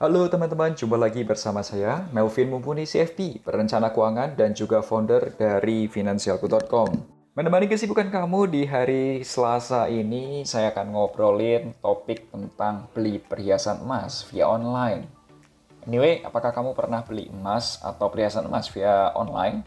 Halo 0.00 0.24
teman-teman, 0.32 0.72
jumpa 0.72 0.96
lagi 0.96 1.20
bersama 1.28 1.60
saya, 1.60 2.08
Melvin 2.16 2.48
Mumpuni 2.48 2.88
CFP, 2.88 3.44
perencana 3.44 3.92
keuangan 3.92 4.32
dan 4.32 4.56
juga 4.56 4.80
founder 4.80 5.36
dari 5.36 5.92
Finansialku.com. 5.92 6.88
Menemani 7.36 7.68
kesibukan 7.68 8.08
kamu 8.08 8.48
di 8.48 8.64
hari 8.64 9.20
Selasa 9.20 9.92
ini, 9.92 10.48
saya 10.48 10.72
akan 10.72 10.96
ngobrolin 10.96 11.76
topik 11.84 12.32
tentang 12.32 12.88
beli 12.96 13.20
perhiasan 13.20 13.84
emas 13.84 14.24
via 14.32 14.48
online. 14.48 15.04
Anyway, 15.84 16.24
apakah 16.24 16.56
kamu 16.56 16.72
pernah 16.72 17.04
beli 17.04 17.28
emas 17.28 17.76
atau 17.84 18.08
perhiasan 18.08 18.48
emas 18.48 18.72
via 18.72 19.12
online? 19.12 19.60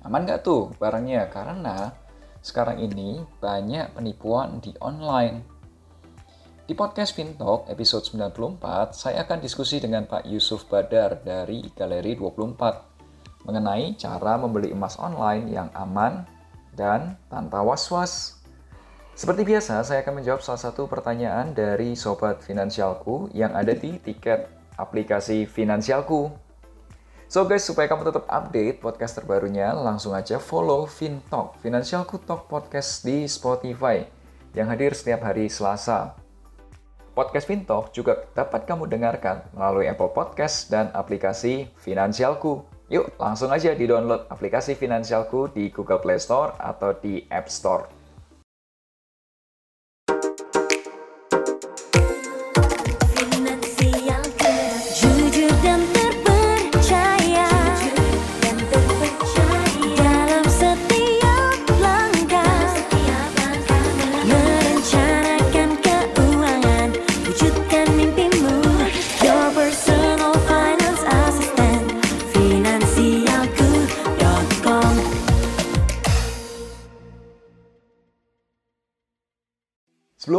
Aman 0.00 0.24
nggak 0.24 0.48
tuh 0.48 0.72
barangnya? 0.80 1.28
Karena 1.28 1.92
sekarang 2.40 2.80
ini 2.80 3.20
banyak 3.36 3.92
penipuan 3.92 4.64
di 4.64 4.72
online 4.80 5.53
di 6.64 6.72
podcast 6.72 7.12
Fintalk 7.12 7.68
episode 7.68 8.08
94, 8.08 8.96
saya 8.96 9.20
akan 9.28 9.36
diskusi 9.44 9.84
dengan 9.84 10.08
Pak 10.08 10.24
Yusuf 10.24 10.64
Badar 10.64 11.20
dari 11.20 11.60
Galeri 11.76 12.16
24 12.16 13.44
mengenai 13.44 13.92
cara 14.00 14.40
membeli 14.40 14.72
emas 14.72 14.96
online 14.96 15.52
yang 15.52 15.68
aman 15.76 16.24
dan 16.72 17.20
tanpa 17.28 17.60
was-was. 17.60 18.40
Seperti 19.12 19.44
biasa, 19.44 19.84
saya 19.84 20.00
akan 20.00 20.24
menjawab 20.24 20.40
salah 20.40 20.64
satu 20.64 20.88
pertanyaan 20.88 21.52
dari 21.52 21.92
Sobat 21.92 22.40
Finansialku 22.40 23.28
yang 23.36 23.52
ada 23.52 23.76
di 23.76 24.00
tiket 24.00 24.48
aplikasi 24.80 25.44
Finansialku. 25.44 26.32
So 27.28 27.44
guys, 27.44 27.68
supaya 27.68 27.92
kamu 27.92 28.08
tetap 28.08 28.24
update 28.24 28.80
podcast 28.80 29.20
terbarunya, 29.20 29.76
langsung 29.76 30.16
aja 30.16 30.40
follow 30.40 30.88
Fintalk, 30.88 31.60
Finansialku 31.60 32.24
Talk 32.24 32.48
Podcast 32.48 33.04
di 33.04 33.28
Spotify 33.28 34.00
yang 34.56 34.72
hadir 34.72 34.96
setiap 34.96 35.28
hari 35.28 35.52
Selasa. 35.52 36.23
Podcast 37.14 37.46
Fintalk 37.46 37.94
juga 37.94 38.26
dapat 38.34 38.66
kamu 38.66 38.90
dengarkan 38.90 39.46
melalui 39.54 39.86
Apple 39.86 40.10
Podcast 40.10 40.66
dan 40.68 40.90
aplikasi 40.90 41.70
Finansialku. 41.78 42.66
Yuk, 42.92 43.16
langsung 43.16 43.54
aja 43.54 43.72
di-download 43.72 44.28
aplikasi 44.28 44.74
Finansialku 44.74 45.48
di 45.54 45.70
Google 45.70 46.02
Play 46.02 46.18
Store 46.20 46.58
atau 46.58 46.92
di 46.98 47.22
App 47.30 47.46
Store. 47.48 48.03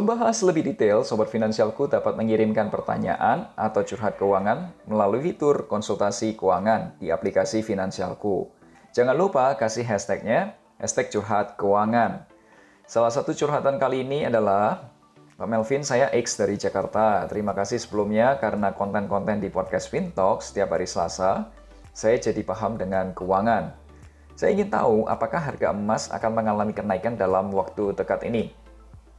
Sebelum 0.05 0.21
bahas 0.21 0.38
lebih 0.45 0.69
detail, 0.69 1.01
Sobat 1.01 1.33
Finansialku 1.33 1.89
dapat 1.89 2.13
mengirimkan 2.13 2.69
pertanyaan 2.69 3.49
atau 3.57 3.81
curhat 3.81 4.21
keuangan 4.21 4.69
melalui 4.85 5.17
fitur 5.17 5.66
konsultasi 5.66 6.38
keuangan 6.38 6.93
di 7.01 7.09
aplikasi 7.09 7.66
Finansialku. 7.66 8.53
Jangan 8.94 9.17
lupa 9.17 9.57
kasih 9.57 9.81
hashtagnya, 9.81 10.61
hashtag 10.77 11.09
curhat 11.09 11.57
keuangan. 11.57 12.21
Salah 12.85 13.09
satu 13.09 13.33
curhatan 13.33 13.81
kali 13.81 14.05
ini 14.05 14.29
adalah, 14.29 14.94
Pak 15.41 15.49
Melvin, 15.49 15.81
saya 15.81 16.13
X 16.13 16.38
dari 16.38 16.53
Jakarta. 16.53 17.25
Terima 17.25 17.57
kasih 17.57 17.81
sebelumnya 17.81 18.38
karena 18.38 18.77
konten-konten 18.77 19.41
di 19.41 19.49
podcast 19.49 19.89
Fintalk 19.89 20.45
setiap 20.45 20.77
hari 20.77 20.85
Selasa, 20.85 21.49
saya 21.97 22.21
jadi 22.21 22.45
paham 22.45 22.77
dengan 22.77 23.09
keuangan. 23.17 23.73
Saya 24.38 24.53
ingin 24.53 24.69
tahu 24.69 25.09
apakah 25.09 25.41
harga 25.41 25.73
emas 25.73 26.13
akan 26.13 26.29
mengalami 26.29 26.77
kenaikan 26.77 27.17
dalam 27.17 27.49
waktu 27.49 27.89
dekat 27.97 28.21
ini. 28.29 28.64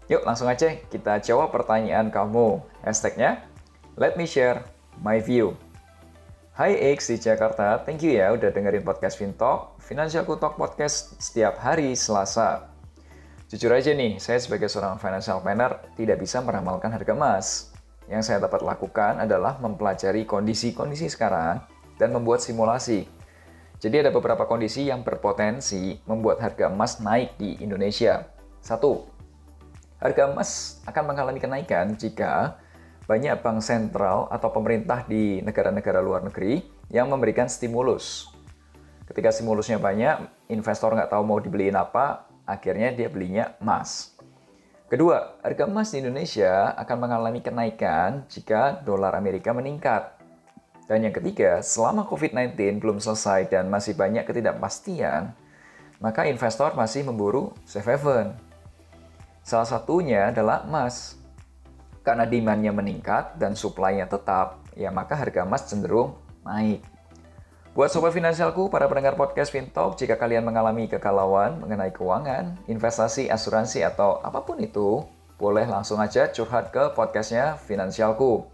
Yuk 0.06 0.22
langsung 0.22 0.47
aja 0.47 0.71
kita 0.87 1.19
jawab 1.19 1.50
pertanyaan 1.50 2.15
kamu. 2.15 2.62
Hashtagnya, 2.87 3.43
let 3.99 4.15
me 4.15 4.22
share 4.22 4.62
my 5.03 5.19
view. 5.19 5.59
Hai 6.55 6.78
X 6.94 7.11
di 7.11 7.19
Jakarta, 7.19 7.83
thank 7.83 8.06
you 8.06 8.15
ya 8.15 8.31
udah 8.31 8.55
dengerin 8.55 8.87
podcast 8.87 9.19
Fintalk, 9.19 9.75
Financial 9.83 10.22
Talk 10.22 10.55
Podcast 10.55 11.19
setiap 11.19 11.59
hari 11.59 11.99
Selasa. 11.99 12.71
Jujur 13.50 13.75
aja 13.75 13.91
nih, 13.91 14.22
saya 14.22 14.39
sebagai 14.39 14.71
seorang 14.71 14.94
financial 15.03 15.43
planner 15.43 15.83
tidak 15.99 16.23
bisa 16.23 16.38
meramalkan 16.38 16.94
harga 16.94 17.11
emas. 17.11 17.75
Yang 18.06 18.31
saya 18.31 18.38
dapat 18.38 18.62
lakukan 18.62 19.19
adalah 19.19 19.59
mempelajari 19.59 20.23
kondisi-kondisi 20.23 21.11
sekarang 21.11 21.67
dan 21.99 22.15
membuat 22.15 22.47
simulasi. 22.47 23.11
Jadi 23.83 24.06
ada 24.06 24.15
beberapa 24.15 24.47
kondisi 24.47 24.87
yang 24.87 25.03
berpotensi 25.03 25.99
membuat 26.06 26.38
harga 26.38 26.71
emas 26.71 27.03
naik 27.03 27.34
di 27.43 27.59
Indonesia. 27.59 28.23
Satu, 28.62 29.16
Harga 29.96 30.28
emas 30.28 30.80
akan 30.84 31.04
mengalami 31.08 31.40
kenaikan 31.40 31.96
jika 31.96 32.60
banyak 33.08 33.38
bank 33.40 33.64
sentral 33.64 34.28
atau 34.28 34.52
pemerintah 34.52 35.06
di 35.08 35.40
negara-negara 35.40 36.04
luar 36.04 36.20
negeri 36.26 36.60
yang 36.92 37.08
memberikan 37.08 37.48
stimulus. 37.48 38.28
Ketika 39.06 39.32
stimulusnya 39.32 39.78
banyak, 39.78 40.50
investor 40.52 40.92
nggak 40.92 41.08
tahu 41.08 41.22
mau 41.24 41.38
dibeliin 41.40 41.78
apa, 41.78 42.28
akhirnya 42.44 42.92
dia 42.92 43.08
belinya 43.08 43.54
emas. 43.62 44.18
Kedua, 44.86 45.38
harga 45.40 45.64
emas 45.64 45.90
di 45.94 46.02
Indonesia 46.04 46.76
akan 46.76 46.96
mengalami 47.00 47.40
kenaikan 47.40 48.26
jika 48.28 48.82
dolar 48.84 49.16
Amerika 49.16 49.54
meningkat. 49.56 50.18
Dan 50.86 51.02
yang 51.08 51.14
ketiga, 51.14 51.58
selama 51.64 52.06
COVID-19 52.06 52.78
belum 52.78 52.98
selesai 53.02 53.50
dan 53.50 53.66
masih 53.66 53.98
banyak 53.98 54.22
ketidakpastian, 54.22 55.34
maka 55.98 56.28
investor 56.30 56.76
masih 56.78 57.02
memburu 57.02 57.50
safe 57.66 57.96
haven 57.96 58.45
Salah 59.46 59.62
satunya 59.62 60.34
adalah 60.34 60.66
emas. 60.66 61.14
Karena 62.02 62.26
demand-nya 62.26 62.74
meningkat 62.74 63.38
dan 63.38 63.54
supply-nya 63.54 64.10
tetap, 64.10 64.58
ya 64.74 64.90
maka 64.90 65.14
harga 65.14 65.46
emas 65.46 65.70
cenderung 65.70 66.18
naik. 66.42 66.82
Buat 67.70 67.94
sobat 67.94 68.10
finansialku, 68.10 68.66
para 68.66 68.90
pendengar 68.90 69.14
podcast 69.14 69.54
Fintalk, 69.54 69.94
jika 69.94 70.18
kalian 70.18 70.42
mengalami 70.42 70.90
kegalauan 70.90 71.62
mengenai 71.62 71.94
keuangan, 71.94 72.58
investasi, 72.66 73.30
asuransi, 73.30 73.86
atau 73.86 74.18
apa 74.18 74.42
pun 74.42 74.58
itu, 74.58 75.06
boleh 75.38 75.62
langsung 75.62 76.02
aja 76.02 76.26
curhat 76.26 76.74
ke 76.74 76.90
podcastnya 76.98 77.54
Finansialku. 77.54 78.50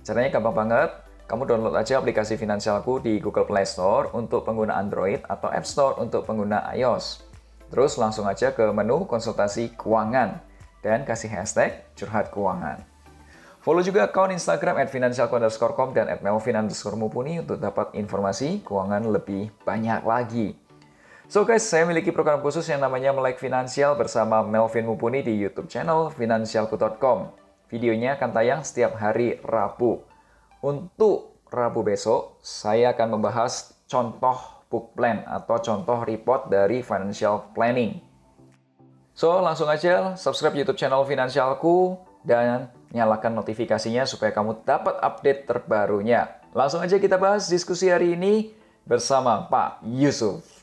Caranya 0.00 0.32
gampang 0.32 0.56
banget, 0.64 0.96
kamu 1.28 1.44
download 1.44 1.76
aja 1.76 2.00
aplikasi 2.00 2.40
Finansialku 2.40 3.04
di 3.04 3.20
Google 3.20 3.44
Play 3.44 3.68
Store 3.68 4.08
untuk 4.16 4.48
pengguna 4.48 4.80
Android 4.80 5.20
atau 5.28 5.52
App 5.52 5.68
Store 5.68 6.00
untuk 6.00 6.24
pengguna 6.24 6.72
iOS. 6.72 7.31
Terus 7.72 7.96
langsung 7.96 8.28
aja 8.28 8.52
ke 8.52 8.68
menu 8.68 9.08
konsultasi 9.08 9.72
keuangan 9.80 10.44
dan 10.84 11.08
kasih 11.08 11.32
hashtag 11.32 11.88
curhat 11.96 12.28
keuangan. 12.28 12.84
Follow 13.64 13.80
juga 13.80 14.04
akun 14.04 14.34
Instagram 14.34 14.76
at 14.76 14.92
financialco_com 14.92 15.96
dan 15.96 16.12
at 16.12 16.20
melvin 16.20 16.58
untuk 16.68 17.56
dapat 17.56 17.96
informasi 17.96 18.60
keuangan 18.60 19.08
lebih 19.08 19.48
banyak 19.64 20.04
lagi. 20.04 20.58
So 21.32 21.48
guys, 21.48 21.64
saya 21.64 21.88
memiliki 21.88 22.12
program 22.12 22.44
khusus 22.44 22.68
yang 22.68 22.84
namanya 22.84 23.08
Melek 23.16 23.40
Finansial 23.40 23.96
bersama 23.96 24.44
Melvin 24.44 24.84
Mumpuni 24.84 25.24
di 25.24 25.32
YouTube 25.32 25.64
channel 25.64 26.12
financialku.com. 26.12 27.32
Videonya 27.72 28.20
akan 28.20 28.30
tayang 28.36 28.60
setiap 28.60 29.00
hari 29.00 29.40
Rabu. 29.40 30.04
Untuk 30.60 31.40
Rabu 31.48 31.80
besok, 31.80 32.36
saya 32.44 32.92
akan 32.92 33.16
membahas 33.16 33.72
contoh 33.88 34.61
book 34.72 34.96
plan 34.96 35.20
atau 35.28 35.60
contoh 35.60 36.00
report 36.08 36.48
dari 36.48 36.80
financial 36.80 37.52
planning. 37.52 38.00
So, 39.12 39.44
langsung 39.44 39.68
aja 39.68 40.16
subscribe 40.16 40.56
YouTube 40.56 40.80
channel 40.80 41.04
Finansialku 41.04 42.00
dan 42.24 42.72
nyalakan 42.96 43.36
notifikasinya 43.36 44.08
supaya 44.08 44.32
kamu 44.32 44.64
dapat 44.64 44.96
update 45.04 45.44
terbarunya. 45.44 46.40
Langsung 46.56 46.80
aja 46.80 46.96
kita 46.96 47.20
bahas 47.20 47.44
diskusi 47.52 47.92
hari 47.92 48.16
ini 48.16 48.56
bersama 48.88 49.44
Pak 49.52 49.84
Yusuf. 49.84 50.61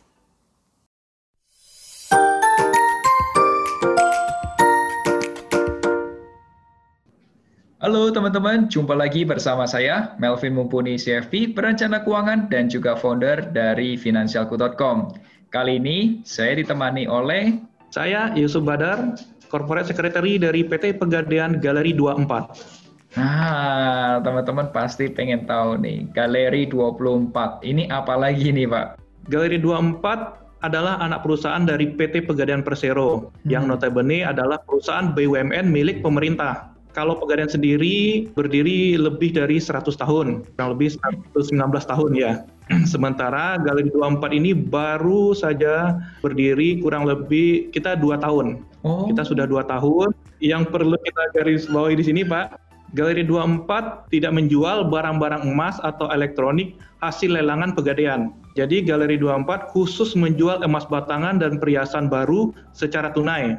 Halo 8.09 8.25
teman-teman, 8.25 8.65
jumpa 8.73 8.97
lagi 8.97 9.21
bersama 9.21 9.69
saya 9.69 10.17
Melvin 10.17 10.57
Mumpuni 10.57 10.97
CFP, 10.97 11.53
perencana 11.53 12.01
keuangan 12.01 12.49
dan 12.49 12.65
juga 12.65 12.97
founder 12.97 13.53
dari 13.53 14.01
Finansialku.com. 14.01 15.13
Kali 15.53 15.77
ini 15.77 16.17
saya 16.25 16.57
ditemani 16.57 17.05
oleh 17.05 17.61
saya 17.93 18.33
Yusuf 18.33 18.65
Badar, 18.65 19.13
Corporate 19.53 19.93
Secretary 19.93 20.41
dari 20.41 20.65
PT 20.65 20.97
Pegadaian 20.97 21.61
Galeri 21.61 21.93
24. 21.93 23.13
Nah, 23.21 24.17
teman-teman 24.25 24.73
pasti 24.73 25.05
pengen 25.13 25.45
tahu 25.45 25.77
nih, 25.77 26.09
Galeri 26.09 26.65
24. 26.65 27.61
Ini 27.61 27.93
apa 27.93 28.17
lagi 28.17 28.49
nih, 28.49 28.65
Pak? 28.65 28.97
Galeri 29.29 29.61
24 29.61 30.65
adalah 30.65 30.97
anak 30.97 31.21
perusahaan 31.21 31.61
dari 31.61 31.93
PT 31.93 32.25
Pegadaian 32.25 32.65
Persero, 32.65 33.29
hmm. 33.29 33.53
yang 33.53 33.69
notabene 33.69 34.25
adalah 34.25 34.57
perusahaan 34.65 35.13
BUMN 35.13 35.69
milik 35.69 36.01
pemerintah. 36.01 36.78
Kalau 36.99 37.15
Pegadaian 37.15 37.47
sendiri 37.47 38.27
berdiri 38.35 38.99
lebih 38.99 39.31
dari 39.31 39.55
100 39.55 39.87
tahun, 39.95 40.43
kurang 40.43 40.69
lebih 40.75 40.99
119 41.31 41.55
tahun 41.87 42.11
ya. 42.11 42.43
Sementara 42.91 43.55
Galeri 43.55 43.87
24 43.87 44.35
ini 44.35 44.51
baru 44.51 45.31
saja 45.31 45.95
berdiri 46.19 46.83
kurang 46.83 47.07
lebih 47.07 47.71
kita 47.71 47.95
dua 47.95 48.19
tahun. 48.19 48.67
Oh. 48.83 49.07
Kita 49.07 49.23
sudah 49.23 49.47
dua 49.47 49.63
tahun. 49.63 50.11
Yang 50.43 50.75
perlu 50.75 50.99
kita 50.99 51.23
garis 51.39 51.71
bawahi 51.71 51.95
di 51.95 52.03
sini, 52.03 52.27
Pak, 52.27 52.59
Galeri 52.91 53.23
24 53.23 54.11
tidak 54.11 54.35
menjual 54.35 54.91
barang-barang 54.91 55.47
emas 55.47 55.79
atau 55.79 56.11
elektronik 56.11 56.75
hasil 56.99 57.31
lelangan 57.31 57.79
pegadaian. 57.79 58.35
Jadi 58.59 58.83
Galeri 58.83 59.15
24 59.15 59.71
khusus 59.71 60.19
menjual 60.19 60.67
emas 60.67 60.83
batangan 60.83 61.39
dan 61.39 61.63
perhiasan 61.63 62.11
baru 62.11 62.51
secara 62.75 63.15
tunai. 63.15 63.55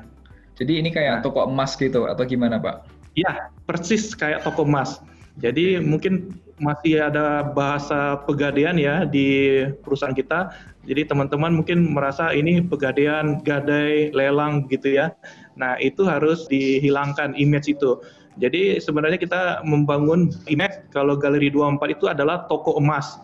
Jadi 0.60 0.76
ini 0.76 0.92
kayak 0.92 1.24
toko 1.24 1.48
emas 1.48 1.72
gitu 1.80 2.04
atau 2.04 2.20
gimana, 2.28 2.60
Pak? 2.60 2.99
Ya, 3.18 3.50
persis 3.66 4.14
kayak 4.14 4.46
toko 4.46 4.62
emas. 4.62 5.02
Jadi 5.40 5.80
mungkin 5.80 6.36
masih 6.60 7.00
ada 7.00 7.40
bahasa 7.56 8.20
pegadaian 8.28 8.76
ya 8.76 9.08
di 9.08 9.62
perusahaan 9.80 10.12
kita. 10.12 10.52
Jadi 10.84 11.08
teman-teman 11.08 11.56
mungkin 11.56 11.96
merasa 11.96 12.34
ini 12.36 12.60
pegadaian, 12.60 13.40
gadai, 13.40 14.12
lelang 14.12 14.68
gitu 14.68 15.00
ya. 15.00 15.16
Nah 15.56 15.80
itu 15.80 16.04
harus 16.04 16.44
dihilangkan 16.50 17.32
image 17.40 17.72
itu. 17.72 18.00
Jadi 18.36 18.78
sebenarnya 18.78 19.18
kita 19.20 19.64
membangun 19.66 20.30
image 20.46 20.88
kalau 20.94 21.18
Galeri 21.18 21.52
24 21.52 21.96
itu 21.96 22.06
adalah 22.08 22.46
toko 22.46 22.78
emas 22.78 23.20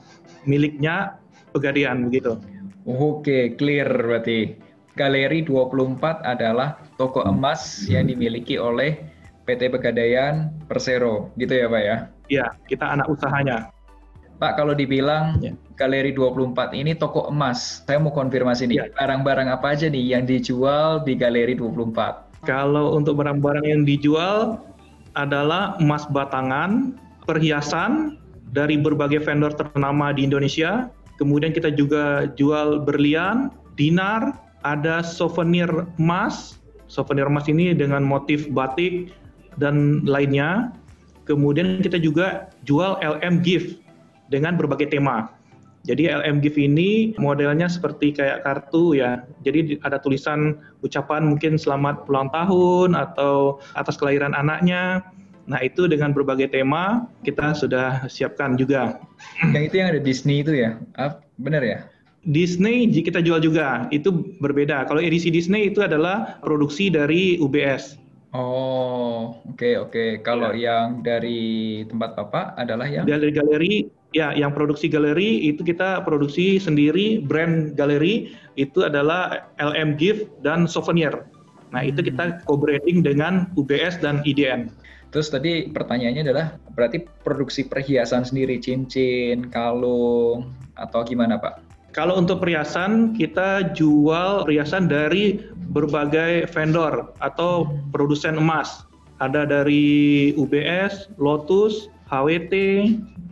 miliknya 0.48 1.16
pegadaian 1.52 2.08
begitu. 2.08 2.36
Oke, 2.86 3.56
clear 3.58 3.88
berarti. 3.88 4.56
Galeri 4.96 5.44
24 5.44 6.24
adalah 6.24 6.80
toko 6.96 7.20
emas 7.28 7.84
yang 7.84 8.08
dimiliki 8.08 8.56
oleh 8.56 8.96
PT 9.46 9.70
Pegadaian 9.70 10.50
Persero, 10.66 11.30
gitu 11.38 11.54
ya 11.54 11.66
Pak 11.70 11.82
ya? 11.82 11.96
Iya, 12.26 12.46
kita 12.66 12.98
anak 12.98 13.06
usahanya. 13.06 13.70
Pak, 14.36 14.60
kalau 14.60 14.76
dibilang 14.76 15.40
ya. 15.40 15.56
Galeri 15.80 16.12
24 16.12 16.76
ini 16.76 16.92
toko 16.92 17.30
emas, 17.32 17.86
saya 17.88 17.96
mau 17.96 18.12
konfirmasi 18.12 18.68
nih, 18.68 18.76
ya. 18.76 18.84
barang-barang 18.92 19.48
apa 19.48 19.72
aja 19.72 19.88
nih 19.88 20.12
yang 20.12 20.28
dijual 20.28 21.00
di 21.06 21.16
Galeri 21.16 21.56
24? 21.56 22.44
Kalau 22.44 22.92
untuk 22.96 23.16
barang-barang 23.16 23.64
yang 23.64 23.82
dijual 23.88 24.60
adalah 25.16 25.80
emas 25.80 26.04
batangan, 26.12 26.92
perhiasan 27.24 28.20
dari 28.52 28.76
berbagai 28.76 29.24
vendor 29.24 29.56
ternama 29.56 30.12
di 30.12 30.28
Indonesia, 30.28 30.92
kemudian 31.16 31.56
kita 31.56 31.72
juga 31.72 32.28
jual 32.36 32.84
berlian, 32.84 33.48
dinar, 33.80 34.36
ada 34.64 35.00
souvenir 35.00 35.68
emas, 35.96 36.60
souvenir 36.88 37.28
emas 37.28 37.48
ini 37.48 37.72
dengan 37.72 38.04
motif 38.04 38.48
batik, 38.52 39.12
dan 39.56 40.04
lainnya. 40.04 40.72
Kemudian 41.26 41.82
kita 41.82 41.98
juga 41.98 42.48
jual 42.62 43.02
LM 43.02 43.42
gift 43.42 43.82
dengan 44.30 44.54
berbagai 44.54 44.94
tema. 44.94 45.34
Jadi 45.86 46.10
LM 46.10 46.42
gift 46.42 46.58
ini 46.58 47.14
modelnya 47.14 47.70
seperti 47.70 48.10
kayak 48.10 48.42
kartu 48.42 48.98
ya. 48.98 49.22
Jadi 49.46 49.78
ada 49.86 50.02
tulisan 50.02 50.58
ucapan 50.82 51.30
mungkin 51.30 51.54
selamat 51.54 52.10
ulang 52.10 52.30
tahun 52.34 52.98
atau 52.98 53.62
atas 53.78 53.94
kelahiran 53.94 54.34
anaknya. 54.34 55.06
Nah 55.46 55.62
itu 55.62 55.86
dengan 55.86 56.10
berbagai 56.10 56.50
tema 56.50 57.06
kita 57.22 57.54
sudah 57.54 58.02
siapkan 58.10 58.58
juga. 58.58 58.98
Yang 59.54 59.62
itu 59.70 59.74
yang 59.78 59.88
ada 59.94 60.02
Disney 60.02 60.42
itu 60.42 60.58
ya, 60.58 60.74
ah, 60.98 61.22
benar 61.38 61.62
ya? 61.62 61.86
Disney 62.26 62.90
kita 62.90 63.22
jual 63.22 63.38
juga, 63.38 63.86
itu 63.94 64.34
berbeda. 64.42 64.90
Kalau 64.90 64.98
edisi 64.98 65.30
Disney 65.30 65.70
itu 65.70 65.86
adalah 65.86 66.42
produksi 66.42 66.90
dari 66.90 67.38
UBS. 67.38 67.94
Oh, 68.36 69.40
oke 69.48 69.56
okay, 69.56 69.74
oke. 69.80 69.90
Okay. 69.96 70.08
Kalau 70.20 70.52
ya. 70.52 70.84
yang 70.84 71.00
dari 71.00 71.80
tempat 71.88 72.12
Bapak 72.20 72.52
adalah 72.60 72.84
yang 72.84 73.08
dari 73.08 73.32
galeri, 73.32 73.88
ya 74.12 74.36
yang 74.36 74.52
produksi 74.52 74.92
galeri 74.92 75.48
itu 75.48 75.64
kita 75.64 76.04
produksi 76.04 76.60
sendiri 76.60 77.24
brand 77.24 77.72
galeri 77.72 78.36
itu 78.60 78.84
adalah 78.84 79.48
LM 79.56 79.96
Gift 79.96 80.28
dan 80.44 80.68
Souvenir. 80.68 81.24
Nah, 81.72 81.80
hmm. 81.80 81.90
itu 81.96 82.00
kita 82.12 82.44
co-branding 82.44 83.00
dengan 83.00 83.48
UBS 83.56 84.04
dan 84.04 84.20
IDN. 84.28 84.68
Terus 85.16 85.32
tadi 85.32 85.72
pertanyaannya 85.72 86.22
adalah 86.28 86.46
berarti 86.76 87.08
produksi 87.24 87.64
perhiasan 87.64 88.28
sendiri, 88.28 88.60
cincin, 88.60 89.48
kalung 89.48 90.52
atau 90.76 91.00
gimana, 91.08 91.40
Pak? 91.40 91.75
Kalau 91.96 92.20
untuk 92.20 92.44
perhiasan, 92.44 93.16
kita 93.16 93.72
jual 93.72 94.44
perhiasan 94.44 94.84
dari 94.84 95.40
berbagai 95.72 96.44
vendor 96.52 97.16
atau 97.24 97.72
produsen 97.88 98.36
emas. 98.36 98.84
Ada 99.16 99.48
dari 99.48 100.36
UBS, 100.36 101.08
Lotus, 101.16 101.88
HWT. 102.12 102.52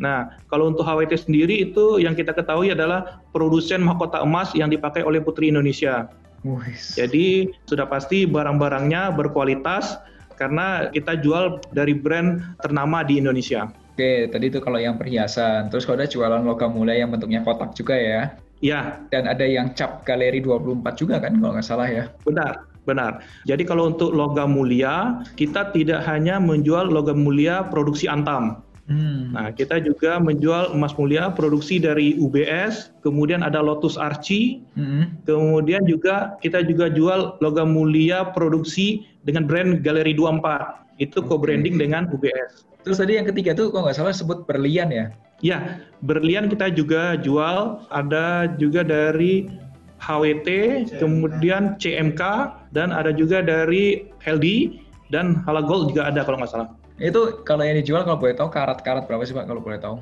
Nah, 0.01 0.41
kalau 0.49 0.73
untuk 0.73 0.89
HWT 0.89 1.29
sendiri 1.29 1.69
itu 1.69 2.01
yang 2.01 2.17
kita 2.17 2.33
ketahui 2.33 2.73
adalah 2.73 3.21
produsen 3.37 3.85
mahkota 3.85 4.25
emas 4.25 4.57
yang 4.57 4.73
dipakai 4.73 5.05
oleh 5.05 5.21
Putri 5.21 5.53
Indonesia. 5.53 6.09
Uish. 6.41 6.97
Jadi 6.97 7.53
sudah 7.69 7.85
pasti 7.85 8.25
barang-barangnya 8.25 9.13
berkualitas 9.13 10.01
karena 10.41 10.89
kita 10.89 11.21
jual 11.21 11.61
dari 11.77 11.93
brand 11.93 12.41
ternama 12.65 13.05
di 13.05 13.21
Indonesia. 13.21 13.69
Oke, 13.93 14.27
tadi 14.33 14.49
itu 14.49 14.59
kalau 14.65 14.81
yang 14.81 14.97
perhiasan. 14.97 15.69
Terus 15.69 15.85
kalau 15.85 16.01
ada 16.01 16.09
jualan 16.09 16.43
logam 16.43 16.73
mulia 16.73 17.05
yang 17.05 17.13
bentuknya 17.13 17.45
kotak 17.45 17.77
juga 17.77 17.95
ya? 17.95 18.35
Ya. 18.65 19.05
Dan 19.13 19.29
ada 19.29 19.45
yang 19.45 19.77
cap 19.77 20.09
galeri 20.09 20.41
24 20.41 20.81
juga 20.97 21.21
kan 21.21 21.37
kalau 21.37 21.53
nggak 21.53 21.67
salah 21.69 21.85
ya? 21.85 22.09
Benar, 22.25 22.65
benar. 22.89 23.21
Jadi 23.45 23.69
kalau 23.69 23.93
untuk 23.93 24.17
logam 24.17 24.57
mulia, 24.57 25.21
kita 25.37 25.69
tidak 25.77 26.01
hanya 26.09 26.41
menjual 26.41 26.89
logam 26.89 27.21
mulia 27.21 27.69
produksi 27.69 28.09
Antam. 28.09 28.65
Hmm. 28.85 29.33
Nah, 29.33 29.49
kita 29.49 29.81
juga 29.81 30.21
menjual 30.21 30.77
emas 30.77 30.93
mulia 31.01 31.33
produksi 31.33 31.81
dari 31.81 32.21
UBS, 32.21 32.93
kemudian 33.01 33.41
ada 33.41 33.65
Lotus 33.65 33.97
Archie, 33.97 34.61
hmm. 34.77 35.25
kemudian 35.25 35.89
juga 35.89 36.37
kita 36.45 36.61
juga 36.69 36.93
jual 36.93 37.41
logam 37.41 37.73
mulia 37.73 38.29
produksi 38.37 39.09
dengan 39.25 39.49
brand 39.49 39.81
Galeri 39.81 40.13
24. 40.13 41.01
Itu 41.01 41.25
okay. 41.25 41.29
co-branding 41.33 41.81
dengan 41.81 42.13
UBS. 42.13 42.69
Terus 42.85 43.01
tadi 43.01 43.17
yang 43.17 43.25
ketiga 43.25 43.57
tuh 43.57 43.73
kalau 43.73 43.89
nggak 43.89 43.97
salah 43.97 44.13
sebut 44.13 44.45
berlian 44.45 44.93
ya? 44.93 45.09
Ya, 45.43 45.83
berlian 46.05 46.47
kita 46.47 46.71
juga 46.71 47.19
jual, 47.19 47.83
ada 47.91 48.47
juga 48.61 48.87
dari 48.87 49.51
HWT, 50.05 50.49
CMK. 50.49 51.01
kemudian 51.01 51.63
CMK, 51.81 52.23
dan 52.77 52.93
ada 52.93 53.11
juga 53.11 53.41
dari 53.41 54.07
LD, 54.29 54.79
dan 55.09 55.41
Halagold 55.49 55.91
juga 55.91 56.13
ada 56.13 56.23
kalau 56.23 56.39
nggak 56.41 56.53
salah. 56.53 56.69
Itu 57.03 57.43
kalau 57.43 57.67
yang 57.67 57.81
dijual 57.83 58.07
kalau 58.07 58.21
boleh 58.21 58.39
tahu 58.39 58.53
karat-karat 58.55 59.11
berapa 59.11 59.27
sih 59.27 59.35
Pak 59.35 59.51
kalau 59.51 59.59
boleh 59.59 59.81
tahu? 59.83 59.99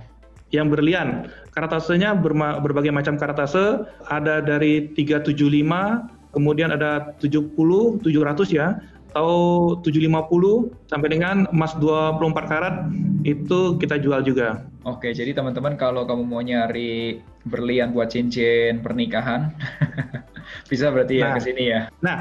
Yang 0.52 0.68
berlian, 0.76 1.32
karatasenya 1.56 2.12
berbagai 2.60 2.92
macam 2.92 3.16
karatase, 3.16 3.88
ada 4.12 4.44
dari 4.44 4.92
375, 4.92 6.04
kemudian 6.36 6.68
ada 6.76 7.16
70, 7.24 7.56
700 8.04 8.52
ya, 8.52 8.76
atau 9.12 9.76
750 9.80 10.72
sampai 10.88 11.08
dengan 11.08 11.48
emas 11.52 11.72
24 11.76 12.52
karat 12.52 12.74
itu 13.24 13.76
kita 13.80 14.00
jual 14.00 14.20
juga. 14.24 14.64
Oke, 14.82 15.14
jadi 15.14 15.30
teman-teman 15.30 15.78
kalau 15.78 16.02
kamu 16.02 16.26
mau 16.26 16.42
nyari 16.42 17.22
berlian 17.46 17.94
buat 17.94 18.10
cincin 18.10 18.82
pernikahan 18.82 19.54
bisa 20.70 20.90
berarti 20.90 21.22
ya 21.22 21.22
nah, 21.22 21.30
ya 21.30 21.36
ke 21.38 21.40
sini 21.42 21.64
ya. 21.70 21.80
Nah, 22.02 22.18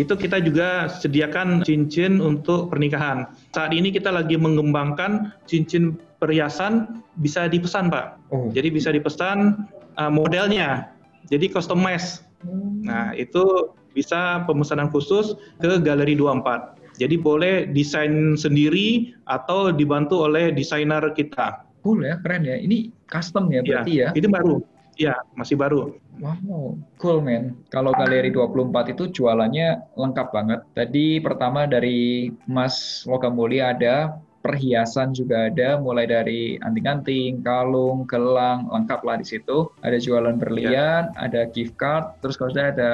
itu 0.00 0.14
kita 0.14 0.38
juga 0.40 0.88
sediakan 0.88 1.66
cincin 1.66 2.24
untuk 2.24 2.70
pernikahan. 2.72 3.28
Saat 3.52 3.76
ini 3.76 3.90
kita 3.90 4.08
lagi 4.14 4.38
mengembangkan 4.38 5.34
cincin 5.44 5.98
perhiasan 6.22 7.02
bisa 7.18 7.50
dipesan, 7.50 7.90
Pak. 7.90 8.16
Oh. 8.30 8.48
Jadi 8.54 8.70
bisa 8.70 8.94
dipesan 8.94 9.66
uh, 9.98 10.08
modelnya. 10.08 10.94
Jadi 11.28 11.50
customize. 11.50 12.22
Hmm. 12.46 12.86
Nah, 12.86 13.10
itu 13.18 13.74
bisa 13.90 14.46
pemesanan 14.46 14.88
khusus 14.94 15.34
ke 15.58 15.82
Galeri 15.82 16.14
24. 16.14 16.77
Jadi 16.98 17.14
boleh 17.16 17.70
desain 17.70 18.34
sendiri 18.34 19.14
atau 19.30 19.70
dibantu 19.70 20.26
oleh 20.26 20.50
desainer 20.50 21.00
kita. 21.14 21.62
Cool 21.86 22.02
ya, 22.02 22.18
keren 22.18 22.42
ya. 22.42 22.58
Ini 22.58 22.90
custom 23.06 23.48
ya 23.54 23.62
berarti 23.62 23.92
ya? 24.02 24.10
ya? 24.10 24.18
Itu 24.18 24.28
baru. 24.28 24.58
Ya, 24.98 25.14
masih 25.38 25.54
baru. 25.54 25.94
Wow, 26.18 26.74
cool 26.98 27.22
man. 27.22 27.54
Kalau 27.70 27.94
Galeri 27.94 28.34
24 28.34 28.98
itu 28.98 29.22
jualannya 29.22 29.94
lengkap 29.94 30.28
banget. 30.34 30.60
Tadi 30.74 31.22
pertama 31.22 31.70
dari 31.70 32.34
Mas 32.50 33.06
Logam 33.06 33.38
Mulia 33.38 33.70
ada 33.70 34.18
perhiasan 34.42 35.14
juga 35.14 35.46
ada, 35.46 35.78
mulai 35.78 36.10
dari 36.10 36.58
anting-anting, 36.58 37.46
kalung, 37.46 38.10
gelang, 38.10 38.66
lengkap 38.74 39.06
lah 39.06 39.22
di 39.22 39.26
situ. 39.26 39.70
Ada 39.86 40.02
jualan 40.02 40.34
berlian, 40.34 41.14
ya. 41.14 41.18
ada 41.18 41.46
gift 41.46 41.78
card, 41.78 42.18
terus 42.18 42.34
kalau 42.34 42.50
saya 42.50 42.74
ada 42.74 42.92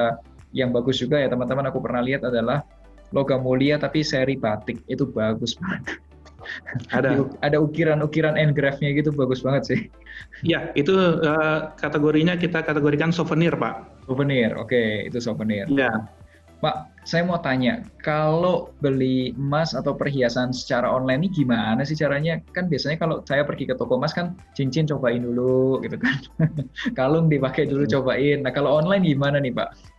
yang 0.55 0.71
bagus 0.71 1.03
juga 1.03 1.19
ya 1.19 1.27
teman-teman 1.27 1.67
aku 1.67 1.83
pernah 1.83 1.99
lihat 1.99 2.23
adalah 2.23 2.63
logam 3.15 3.41
mulia 3.47 3.79
tapi 3.79 4.03
seri 4.03 4.35
batik 4.35 4.83
itu 4.91 5.07
bagus 5.07 5.55
banget. 5.55 6.03
Ada 6.91 7.23
ada 7.47 7.57
ukiran-ukiran 7.57 8.35
engrave-nya 8.35 8.91
gitu 8.93 9.15
bagus 9.15 9.41
banget 9.41 9.63
sih. 9.65 9.79
Ya, 10.43 10.69
itu 10.75 10.93
uh, 11.23 11.71
kategorinya 11.79 12.35
kita 12.35 12.61
kategorikan 12.61 13.15
souvenir, 13.15 13.55
Pak. 13.55 14.05
Souvenir. 14.05 14.53
Oke, 14.59 14.75
okay, 14.75 14.87
itu 15.07 15.17
souvenir. 15.23 15.65
Ya. 15.71 15.91
Pak, 16.63 17.03
saya 17.03 17.27
mau 17.27 17.37
tanya, 17.43 17.83
kalau 17.99 18.71
beli 18.79 19.35
emas 19.35 19.75
atau 19.75 19.91
perhiasan 19.91 20.55
secara 20.55 20.87
online 20.87 21.27
ini 21.27 21.43
gimana 21.43 21.83
sih 21.83 21.99
caranya? 21.99 22.39
Kan 22.55 22.71
biasanya 22.71 22.95
kalau 22.97 23.21
saya 23.27 23.43
pergi 23.43 23.67
ke 23.69 23.75
toko 23.75 23.99
emas 23.99 24.15
kan 24.15 24.39
cincin 24.55 24.87
cobain 24.87 25.21
dulu 25.21 25.83
gitu 25.83 25.99
kan. 25.99 26.15
Kalung 26.97 27.27
dipakai 27.27 27.67
dulu 27.67 27.83
cobain. 27.85 28.41
Nah, 28.41 28.55
kalau 28.55 28.79
online 28.79 29.03
gimana 29.03 29.37
nih, 29.43 29.51
Pak? 29.51 29.94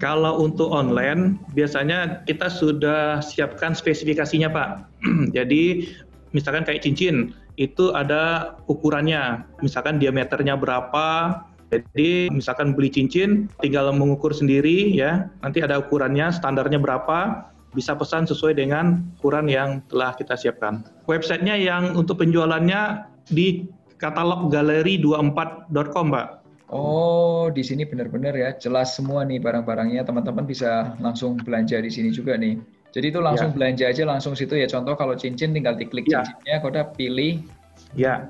Kalau 0.00 0.40
untuk 0.40 0.72
online, 0.72 1.36
biasanya 1.52 2.24
kita 2.24 2.48
sudah 2.48 3.20
siapkan 3.20 3.76
spesifikasinya, 3.76 4.48
Pak. 4.50 4.68
Jadi, 5.36 5.88
misalkan 6.32 6.64
kayak 6.64 6.82
cincin, 6.82 7.36
itu 7.60 7.92
ada 7.92 8.56
ukurannya. 8.66 9.44
Misalkan 9.60 10.00
diameternya 10.00 10.56
berapa, 10.56 11.40
jadi 11.72 12.28
misalkan 12.28 12.76
beli 12.76 12.92
cincin, 12.92 13.48
tinggal 13.64 13.88
mengukur 13.96 14.32
sendiri 14.36 14.92
ya. 14.92 15.32
Nanti 15.40 15.64
ada 15.64 15.80
ukurannya, 15.80 16.28
standarnya 16.28 16.76
berapa, 16.76 17.48
bisa 17.72 17.96
pesan 17.96 18.28
sesuai 18.28 18.60
dengan 18.60 19.00
ukuran 19.16 19.48
yang 19.48 19.80
telah 19.88 20.12
kita 20.12 20.36
siapkan. 20.36 20.84
Websitenya 21.08 21.56
yang 21.56 21.96
untuk 21.96 22.20
penjualannya 22.20 23.08
di 23.32 23.64
katalog 23.96 24.52
galeri24.com, 24.52 26.06
Pak. 26.12 26.41
Oh, 26.72 27.52
di 27.52 27.60
sini 27.60 27.84
benar-benar 27.84 28.32
ya, 28.32 28.56
jelas 28.56 28.96
semua 28.96 29.28
nih 29.28 29.36
barang-barangnya. 29.44 30.08
Teman-teman 30.08 30.48
bisa 30.48 30.96
langsung 31.04 31.36
belanja 31.36 31.76
di 31.84 31.92
sini 31.92 32.08
juga 32.08 32.40
nih. 32.40 32.56
Jadi 32.96 33.12
itu 33.12 33.20
langsung 33.20 33.52
ya. 33.52 33.56
belanja 33.56 33.84
aja 33.92 34.02
langsung 34.08 34.32
situ 34.32 34.56
ya. 34.56 34.64
Contoh 34.64 34.96
kalau 34.96 35.12
cincin 35.12 35.52
tinggal 35.52 35.76
diklik 35.76 36.08
ya. 36.08 36.24
cincinnya, 36.24 36.64
kode 36.64 36.80
pilih. 36.96 37.44
Ya. 37.92 38.28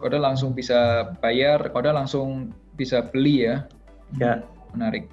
Kode 0.00 0.16
langsung 0.16 0.56
bisa 0.56 1.12
bayar, 1.20 1.68
kode 1.68 1.92
langsung 1.92 2.56
bisa 2.80 3.08
beli 3.12 3.48
ya. 3.48 3.68
Ya. 4.16 4.40
Menarik. 4.72 5.12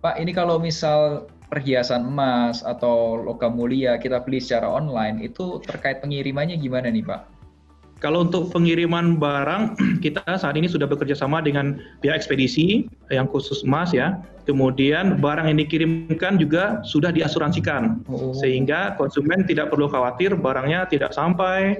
Pak, 0.00 0.16
ini 0.16 0.32
kalau 0.32 0.56
misal 0.56 1.28
perhiasan 1.52 2.08
emas 2.08 2.64
atau 2.64 3.20
logam 3.20 3.52
mulia 3.52 4.00
kita 4.00 4.24
beli 4.24 4.40
secara 4.40 4.64
online, 4.64 5.20
itu 5.20 5.60
terkait 5.60 6.00
pengirimannya 6.00 6.56
gimana 6.56 6.88
nih 6.88 7.04
Pak? 7.04 7.31
Kalau 8.02 8.26
untuk 8.26 8.50
pengiriman 8.50 9.14
barang, 9.22 9.78
kita 10.04 10.26
saat 10.26 10.58
ini 10.58 10.66
sudah 10.66 10.90
bekerja 10.90 11.14
sama 11.14 11.38
dengan 11.38 11.78
pihak 12.02 12.18
ekspedisi 12.18 12.90
yang 13.14 13.30
khusus 13.30 13.62
emas 13.62 13.94
ya. 13.94 14.18
Kemudian 14.42 15.22
barang 15.22 15.46
yang 15.46 15.62
dikirimkan 15.62 16.34
juga 16.34 16.82
sudah 16.82 17.14
diasuransikan, 17.14 18.02
oh. 18.10 18.34
sehingga 18.34 18.98
konsumen 18.98 19.46
tidak 19.46 19.70
perlu 19.70 19.86
khawatir 19.86 20.34
barangnya 20.34 20.90
tidak 20.90 21.14
sampai 21.14 21.78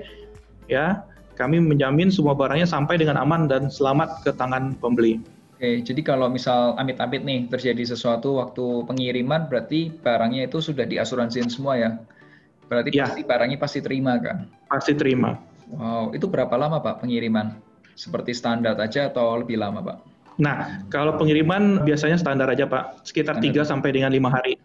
ya. 0.71 1.03
Kami 1.35 1.59
menjamin 1.59 2.13
semua 2.13 2.39
barangnya 2.39 2.71
sampai 2.71 3.03
dengan 3.03 3.19
aman 3.19 3.51
dan 3.51 3.67
selamat 3.67 4.23
ke 4.23 4.31
tangan 4.37 4.79
pembeli. 4.79 5.19
Oke, 5.59 5.83
jadi 5.83 6.07
kalau 6.07 6.31
misal 6.31 6.79
amit-amit 6.79 7.27
nih 7.27 7.51
terjadi 7.51 7.97
sesuatu 7.97 8.39
waktu 8.39 8.87
pengiriman, 8.87 9.51
berarti 9.51 9.91
barangnya 9.91 10.47
itu 10.47 10.63
sudah 10.63 10.87
diasuransikan 10.87 11.51
semua 11.51 11.81
ya? 11.81 11.91
Berarti 12.71 12.95
ya. 12.95 13.11
pasti 13.11 13.21
barangnya 13.27 13.59
pasti 13.59 13.79
terima 13.83 14.21
kan? 14.23 14.47
Pasti 14.71 14.93
terima. 14.95 15.52
Wow, 15.73 16.13
itu 16.13 16.29
berapa 16.29 16.53
lama 16.55 16.85
Pak 16.85 17.01
pengiriman? 17.01 17.57
Seperti 17.97 18.37
standar 18.37 18.77
aja 18.77 19.09
atau 19.09 19.37
lebih 19.41 19.61
lama 19.61 19.81
Pak? 19.81 19.99
Nah, 20.41 20.85
kalau 20.89 21.21
pengiriman 21.21 21.85
biasanya 21.85 22.17
standar 22.17 22.49
aja 22.49 22.65
Pak, 22.65 23.05
sekitar 23.05 23.41
tiga 23.41 23.65
sampai 23.65 23.93
dengan 23.93 24.13
lima 24.13 24.33
hari. 24.33 24.57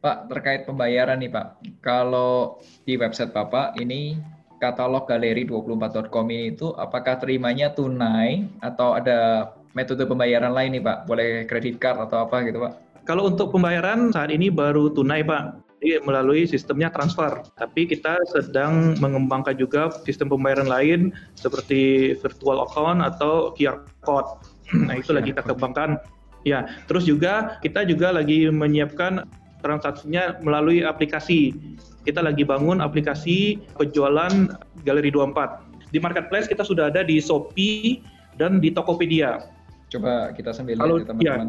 Pak, 0.00 0.32
terkait 0.32 0.64
pembayaran 0.64 1.20
nih 1.20 1.28
Pak, 1.28 1.60
kalau 1.84 2.56
di 2.88 2.96
website 2.96 3.36
Bapak 3.36 3.76
ini 3.76 4.16
katalog 4.60 5.04
galeri24.com 5.04 6.26
itu 6.32 6.72
apakah 6.76 7.20
terimanya 7.20 7.72
tunai 7.72 8.48
atau 8.64 8.96
ada 8.96 9.52
metode 9.76 10.04
pembayaran 10.08 10.52
lain 10.56 10.80
nih 10.80 10.84
Pak? 10.84 10.98
Boleh 11.04 11.44
kredit 11.44 11.76
card 11.76 12.00
atau 12.00 12.24
apa 12.24 12.44
gitu 12.48 12.64
Pak? 12.64 12.72
Kalau 13.04 13.28
untuk 13.28 13.52
pembayaran 13.52 14.12
saat 14.12 14.32
ini 14.32 14.48
baru 14.48 14.92
tunai 14.92 15.20
Pak. 15.24 15.69
Jadi 15.80 15.96
melalui 16.04 16.44
sistemnya 16.44 16.92
transfer. 16.92 17.40
Tapi 17.56 17.88
kita 17.88 18.20
sedang 18.28 19.00
mengembangkan 19.00 19.56
juga 19.56 19.88
sistem 20.04 20.28
pembayaran 20.28 20.68
lain 20.68 21.16
seperti 21.40 22.12
virtual 22.20 22.68
account 22.68 23.00
atau 23.00 23.56
QR 23.56 23.80
code. 24.04 24.28
Nah 24.86 25.00
itu 25.00 25.10
lagi 25.10 25.34
kita 25.34 25.42
kembangkan. 25.42 25.98
Ya, 26.46 26.68
terus 26.86 27.02
juga 27.08 27.58
kita 27.58 27.82
juga 27.88 28.14
lagi 28.14 28.46
menyiapkan 28.46 29.26
transaksinya 29.64 30.38
melalui 30.44 30.84
aplikasi. 30.86 31.56
Kita 32.04 32.22
lagi 32.22 32.46
bangun 32.46 32.78
aplikasi 32.78 33.60
penjualan 33.74 34.30
Galeri 34.84 35.10
24. 35.10 35.90
Di 35.90 35.98
marketplace 35.98 36.46
kita 36.46 36.62
sudah 36.62 36.86
ada 36.86 37.02
di 37.02 37.18
Shopee 37.18 38.00
dan 38.38 38.62
di 38.62 38.70
Tokopedia. 38.70 39.42
Coba 39.90 40.30
kita 40.32 40.54
sambil 40.54 40.78
lihat 40.78 40.86
ya 40.86 41.08
teman-teman. 41.08 41.48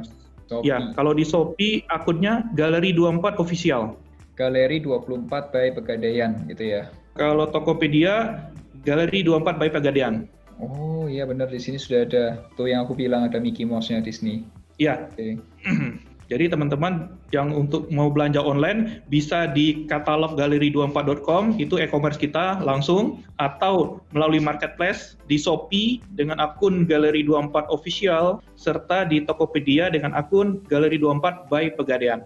Ya, 0.50 0.58
ya, 0.66 0.78
kalau 0.98 1.14
di 1.14 1.24
Shopee 1.24 1.86
akunnya 1.94 2.48
Galeri 2.58 2.92
24 2.92 3.38
official. 3.38 3.96
Galeri 4.42 4.82
24 4.82 5.30
by 5.30 5.78
Pegadaian 5.78 6.50
gitu 6.50 6.66
ya. 6.66 6.90
Kalau 7.14 7.46
Tokopedia 7.46 8.42
Galeri 8.82 9.22
24 9.22 9.62
by 9.62 9.70
Pegadaian. 9.70 10.26
Oh 10.58 11.06
iya 11.06 11.30
benar 11.30 11.54
di 11.54 11.62
sini 11.62 11.78
sudah 11.78 12.10
ada 12.10 12.26
tuh 12.58 12.66
yang 12.74 12.82
aku 12.90 12.98
bilang 12.98 13.30
ada 13.30 13.38
Mickey 13.38 13.62
Mouse-nya 13.70 14.02
Disney. 14.02 14.42
Iya. 14.82 15.06
Okay. 15.14 15.38
Jadi 16.32 16.48
teman-teman 16.48 17.12
yang 17.36 17.52
untuk 17.52 17.92
mau 17.92 18.08
belanja 18.08 18.40
online 18.40 19.04
bisa 19.12 19.52
di 19.52 19.84
katalog 19.92 20.40
galeri24.com 20.40 21.60
itu 21.60 21.76
e-commerce 21.76 22.16
kita 22.16 22.64
langsung 22.64 23.20
atau 23.36 24.00
melalui 24.16 24.40
marketplace 24.40 25.20
di 25.28 25.36
Shopee 25.36 26.00
dengan 26.16 26.40
akun 26.40 26.88
Galeri24 26.88 27.68
official 27.68 28.40
serta 28.56 29.04
di 29.04 29.28
Tokopedia 29.28 29.92
dengan 29.92 30.16
akun 30.16 30.64
Galeri24 30.72 31.52
by 31.52 31.76
Pegadaian. 31.76 32.24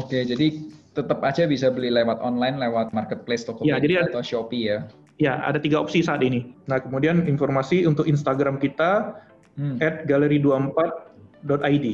Oke, 0.00 0.24
jadi 0.24 0.56
tetap 0.96 1.20
aja 1.20 1.44
bisa 1.44 1.68
beli 1.68 1.92
lewat 1.92 2.24
online, 2.24 2.56
lewat 2.56 2.96
marketplace 2.96 3.44
Tokopedia 3.44 3.76
ya, 3.76 3.82
jadi 3.84 3.94
atau 4.08 4.24
Shopee 4.24 4.64
ya. 4.72 4.78
Ya, 5.16 5.40
ada 5.44 5.60
tiga 5.60 5.80
opsi 5.80 6.00
saat 6.04 6.20
ini. 6.24 6.52
Nah, 6.68 6.80
kemudian 6.80 7.24
informasi 7.28 7.84
untuk 7.84 8.08
Instagram 8.08 8.56
kita 8.60 9.16
hmm. 9.56 9.80
@galeri24.id. 10.08 11.86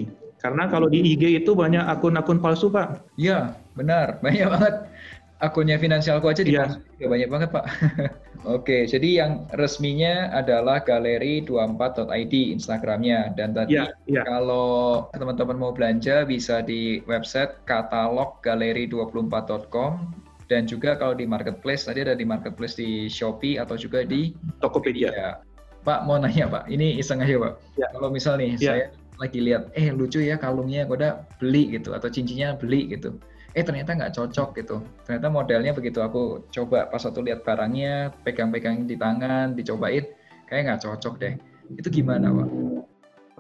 Karena 0.43 0.67
kalau 0.67 0.91
di 0.91 1.15
IG 1.15 1.39
itu 1.39 1.55
banyak 1.55 1.87
akun-akun 1.87 2.43
palsu, 2.43 2.67
Pak. 2.67 3.15
Iya, 3.15 3.55
benar. 3.79 4.19
Banyak 4.27 4.49
banget. 4.51 4.75
Akunnya 5.43 5.75
finansialku 5.75 6.31
aja 6.31 6.47
di 6.47 6.55
ya. 6.55 6.71
banyak 7.03 7.27
banget, 7.27 7.51
Pak. 7.51 7.67
Oke, 8.47 8.87
jadi 8.87 9.23
yang 9.23 9.33
resminya 9.59 10.31
adalah 10.31 10.83
galeri24.id 10.83 12.35
Instagramnya 12.55 13.35
dan 13.35 13.51
tadi 13.51 13.79
ya, 13.79 13.91
ya. 14.07 14.23
kalau 14.23 15.07
teman-teman 15.15 15.59
mau 15.59 15.71
belanja 15.75 16.23
bisa 16.27 16.63
di 16.63 17.03
website 17.11 17.59
katalog 17.67 18.39
galeri24.com 18.43 20.15
dan 20.47 20.67
juga 20.67 20.95
kalau 20.95 21.15
di 21.15 21.27
marketplace 21.27 21.87
tadi 21.87 22.03
ada 22.03 22.19
di 22.19 22.27
marketplace 22.27 22.79
di 22.79 23.07
Shopee 23.07 23.63
atau 23.63 23.75
juga 23.75 24.03
di 24.07 24.35
Tokopedia. 24.63 25.11
Ya. 25.11 25.31
Pak 25.83 26.07
mau 26.07 26.19
nanya 26.19 26.47
Pak, 26.47 26.71
ini 26.71 27.03
iseng 27.03 27.19
aja 27.23 27.35
Pak. 27.39 27.55
Ya. 27.79 27.91
Kalau 27.95 28.15
misal 28.15 28.39
nih 28.39 28.59
ya. 28.59 28.75
saya 28.75 28.87
lagi 29.19 29.39
lihat, 29.39 29.71
eh 29.75 29.91
lucu 29.91 30.23
ya 30.23 30.39
kalungnya, 30.39 30.87
udah 30.87 31.27
beli 31.43 31.79
gitu 31.79 31.95
atau 31.95 32.11
cincinnya 32.11 32.59
beli 32.59 32.91
gitu 32.91 33.19
eh 33.53 33.65
ternyata 33.65 33.93
nggak 33.93 34.15
cocok 34.17 34.49
gitu 34.59 34.77
ternyata 35.05 35.29
modelnya 35.29 35.73
begitu 35.77 36.01
aku 36.01 36.49
coba 36.49 36.89
pas 36.89 37.05
waktu 37.05 37.21
lihat 37.33 37.45
barangnya 37.45 38.13
pegang-pegang 38.25 38.89
di 38.89 38.97
tangan 38.97 39.53
dicobain 39.53 40.09
kayak 40.49 40.63
nggak 40.69 40.83
cocok 40.85 41.15
deh 41.21 41.35
itu 41.77 41.89
gimana 41.89 42.33
pak 42.33 42.49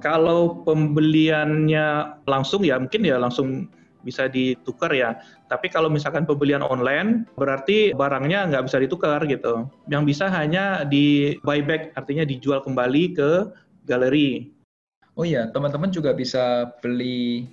kalau 0.02 0.64
pembeliannya 0.66 2.18
langsung 2.26 2.66
ya 2.66 2.76
mungkin 2.76 3.06
ya 3.06 3.16
langsung 3.22 3.70
bisa 4.02 4.26
ditukar 4.26 4.90
ya. 4.92 5.22
Tapi 5.46 5.70
kalau 5.70 5.86
misalkan 5.88 6.26
pembelian 6.26 6.60
online, 6.60 7.24
berarti 7.38 7.94
barangnya 7.94 8.50
nggak 8.50 8.66
bisa 8.66 8.82
ditukar 8.82 9.22
gitu. 9.30 9.70
Yang 9.88 10.02
bisa 10.14 10.26
hanya 10.28 10.82
di 10.82 11.38
buyback, 11.46 11.94
artinya 11.94 12.26
dijual 12.26 12.60
kembali 12.66 13.14
ke 13.14 13.30
galeri. 13.86 14.50
Oh 15.14 15.22
iya, 15.22 15.48
teman-teman 15.54 15.94
juga 15.94 16.12
bisa 16.12 16.74
beli 16.82 17.46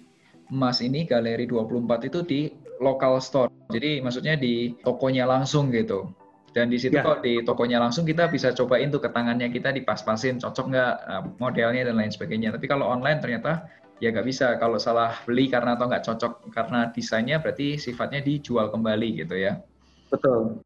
emas 0.50 0.82
ini 0.82 1.06
galeri 1.06 1.46
24 1.46 2.10
itu 2.10 2.20
di 2.26 2.42
local 2.82 3.22
store. 3.22 3.52
Jadi 3.70 4.02
maksudnya 4.02 4.34
di 4.36 4.74
tokonya 4.82 5.30
langsung 5.30 5.70
gitu. 5.70 6.10
Dan 6.50 6.74
di 6.74 6.82
situ 6.82 6.98
ya. 6.98 7.06
kok 7.06 7.22
di 7.22 7.46
tokonya 7.46 7.78
langsung 7.78 8.10
kita 8.10 8.26
bisa 8.34 8.50
cobain 8.58 8.90
tuh 8.90 8.98
ke 8.98 9.14
tangannya 9.14 9.54
kita 9.54 9.70
dipas-pasin 9.70 10.42
cocok 10.42 10.66
nggak 10.74 10.94
eh, 11.06 11.24
modelnya 11.38 11.86
dan 11.86 11.96
lain 11.96 12.10
sebagainya. 12.10 12.50
Tapi 12.58 12.66
kalau 12.66 12.90
online 12.90 13.22
ternyata 13.22 13.70
ya 14.02 14.10
nggak 14.10 14.26
bisa. 14.26 14.58
Kalau 14.58 14.82
salah 14.82 15.14
beli 15.30 15.46
karena 15.52 15.78
atau 15.78 15.86
nggak 15.86 16.04
cocok 16.10 16.34
karena 16.50 16.90
desainnya 16.90 17.38
berarti 17.38 17.78
sifatnya 17.78 18.26
dijual 18.26 18.74
kembali 18.74 19.22
gitu 19.22 19.38
ya. 19.38 19.62
Betul. 20.10 20.66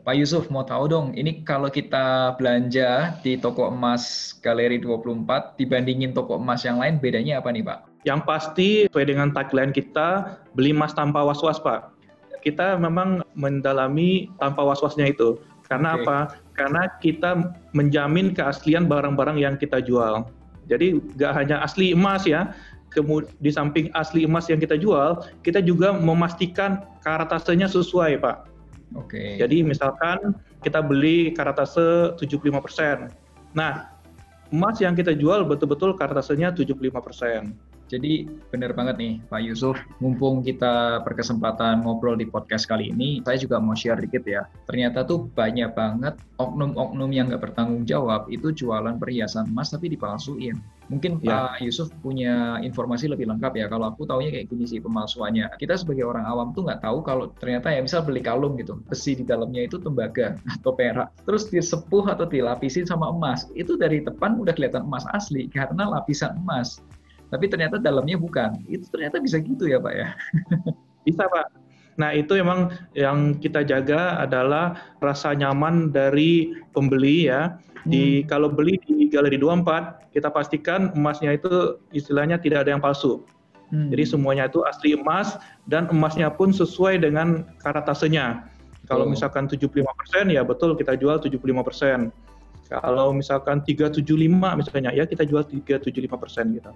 Pak 0.00 0.16
Yusuf 0.16 0.48
mau 0.48 0.64
tahu 0.64 0.88
dong, 0.88 1.06
ini 1.12 1.44
kalau 1.44 1.68
kita 1.68 2.32
belanja 2.40 3.20
di 3.20 3.36
toko 3.36 3.68
emas 3.68 4.32
Galeri 4.40 4.80
24 4.80 5.60
dibandingin 5.60 6.16
toko 6.16 6.40
emas 6.40 6.64
yang 6.64 6.80
lain 6.80 6.96
bedanya 6.96 7.44
apa 7.44 7.52
nih 7.52 7.60
Pak? 7.60 7.78
Yang 8.08 8.20
pasti 8.24 8.68
sesuai 8.88 9.06
dengan 9.12 9.28
tagline 9.36 9.76
kita, 9.76 10.40
beli 10.56 10.72
emas 10.72 10.96
tanpa 10.96 11.20
was-was 11.20 11.60
Pak. 11.60 11.92
Kita 12.40 12.80
memang 12.80 13.20
mendalami 13.36 14.32
tanpa 14.40 14.64
was-wasnya 14.64 15.12
itu. 15.12 15.36
Karena 15.68 16.00
okay. 16.00 16.02
apa? 16.02 16.18
Karena 16.56 16.82
kita 17.04 17.30
menjamin 17.76 18.32
keaslian 18.32 18.88
barang-barang 18.88 19.36
yang 19.36 19.60
kita 19.60 19.84
jual. 19.84 20.24
Jadi 20.72 20.96
nggak 21.20 21.32
hanya 21.36 21.60
asli 21.60 21.92
emas 21.92 22.24
ya, 22.24 22.56
kemudian 22.88 23.28
di 23.44 23.52
samping 23.52 23.92
asli 23.92 24.24
emas 24.24 24.48
yang 24.48 24.64
kita 24.64 24.80
jual, 24.80 25.20
kita 25.44 25.60
juga 25.60 25.92
memastikan 25.92 26.88
karatasenya 27.04 27.68
sesuai 27.68 28.16
Pak 28.24 28.49
Oke. 28.98 29.18
Okay. 29.18 29.30
Jadi 29.38 29.62
misalkan 29.62 30.34
kita 30.66 30.82
beli 30.82 31.30
karatase 31.30 32.18
75%. 32.18 33.10
Nah, 33.54 33.94
emas 34.50 34.76
yang 34.82 34.98
kita 34.98 35.14
jual 35.14 35.46
betul-betul 35.46 35.94
karatasenya 35.94 36.50
75%. 36.50 37.69
Jadi 37.90 38.30
benar 38.54 38.70
banget 38.70 39.02
nih 39.02 39.14
Pak 39.26 39.42
Yusuf, 39.42 39.74
mumpung 39.98 40.46
kita 40.46 41.02
berkesempatan 41.02 41.82
ngobrol 41.82 42.14
di 42.14 42.22
podcast 42.22 42.70
kali 42.70 42.94
ini, 42.94 43.18
saya 43.26 43.34
juga 43.34 43.58
mau 43.58 43.74
share 43.74 43.98
dikit 43.98 44.22
ya. 44.22 44.46
Ternyata 44.70 45.02
tuh 45.02 45.26
banyak 45.34 45.74
banget 45.74 46.14
oknum-oknum 46.38 47.10
yang 47.10 47.26
nggak 47.26 47.50
bertanggung 47.50 47.82
jawab 47.82 48.30
itu 48.30 48.54
jualan 48.54 48.94
perhiasan 49.02 49.50
emas 49.50 49.74
tapi 49.74 49.90
dipalsuin. 49.90 50.54
Mungkin 50.86 51.18
ya. 51.18 51.50
Pak 51.50 51.66
Yusuf 51.66 51.90
punya 51.98 52.62
informasi 52.62 53.10
lebih 53.10 53.26
lengkap 53.26 53.58
ya. 53.58 53.66
Kalau 53.66 53.90
aku 53.90 54.06
taunya 54.06 54.30
kayak 54.30 54.54
gini 54.54 54.70
sih 54.70 54.78
pemalsuannya. 54.78 55.50
Kita 55.58 55.74
sebagai 55.74 56.06
orang 56.06 56.30
awam 56.30 56.54
tuh 56.54 56.70
nggak 56.70 56.86
tahu 56.86 57.02
kalau 57.02 57.34
ternyata 57.42 57.74
ya 57.74 57.82
misal 57.82 58.06
beli 58.06 58.22
kalung 58.22 58.54
gitu, 58.54 58.78
besi 58.86 59.18
di 59.18 59.26
dalamnya 59.26 59.66
itu 59.66 59.82
tembaga 59.82 60.38
atau 60.62 60.78
perak, 60.78 61.10
terus 61.26 61.50
disepuh 61.50 62.06
atau 62.06 62.22
dilapisin 62.22 62.86
sama 62.86 63.10
emas. 63.10 63.50
Itu 63.58 63.74
dari 63.74 63.98
depan 63.98 64.38
udah 64.38 64.54
kelihatan 64.54 64.86
emas 64.86 65.02
asli 65.10 65.50
karena 65.50 65.90
lapisan 65.90 66.38
emas 66.46 66.78
tapi 67.30 67.46
ternyata 67.46 67.78
dalamnya 67.78 68.18
bukan. 68.18 68.58
Itu 68.66 68.90
ternyata 68.90 69.22
bisa 69.22 69.38
gitu 69.38 69.70
ya 69.70 69.78
Pak 69.78 69.94
ya? 69.94 70.08
bisa 71.06 71.30
Pak. 71.30 71.46
Nah 71.96 72.10
itu 72.16 72.32
memang 72.38 72.74
yang 72.98 73.38
kita 73.38 73.62
jaga 73.62 74.18
adalah 74.18 74.94
rasa 74.98 75.32
nyaman 75.32 75.94
dari 75.94 76.52
pembeli 76.74 77.30
ya. 77.30 77.56
Di 77.88 78.20
hmm. 78.20 78.28
kalau 78.28 78.52
beli 78.52 78.76
di 78.84 79.08
Galeri 79.08 79.40
24 79.40 80.12
kita 80.12 80.28
pastikan 80.28 80.92
emasnya 80.92 81.32
itu 81.38 81.80
istilahnya 81.96 82.36
tidak 82.36 82.68
ada 82.68 82.76
yang 82.76 82.82
palsu. 82.82 83.24
Hmm. 83.70 83.88
Jadi 83.88 84.04
semuanya 84.04 84.50
itu 84.50 84.60
asli 84.66 84.98
emas 84.98 85.38
dan 85.70 85.88
emasnya 85.88 86.28
pun 86.28 86.50
sesuai 86.52 87.00
dengan 87.00 87.46
karatasenya. 87.62 88.44
Kalau 88.90 89.06
oh. 89.06 89.10
misalkan 89.10 89.46
75% 89.46 89.86
ya 90.28 90.42
betul 90.42 90.74
kita 90.74 90.98
jual 90.98 91.22
75%. 91.22 92.10
Kalau 92.70 93.10
misalkan 93.10 93.66
375 93.66 94.06
misalnya 94.30 94.90
ya 94.94 95.02
kita 95.06 95.26
jual 95.26 95.42
375% 95.42 96.58
gitu. 96.58 96.70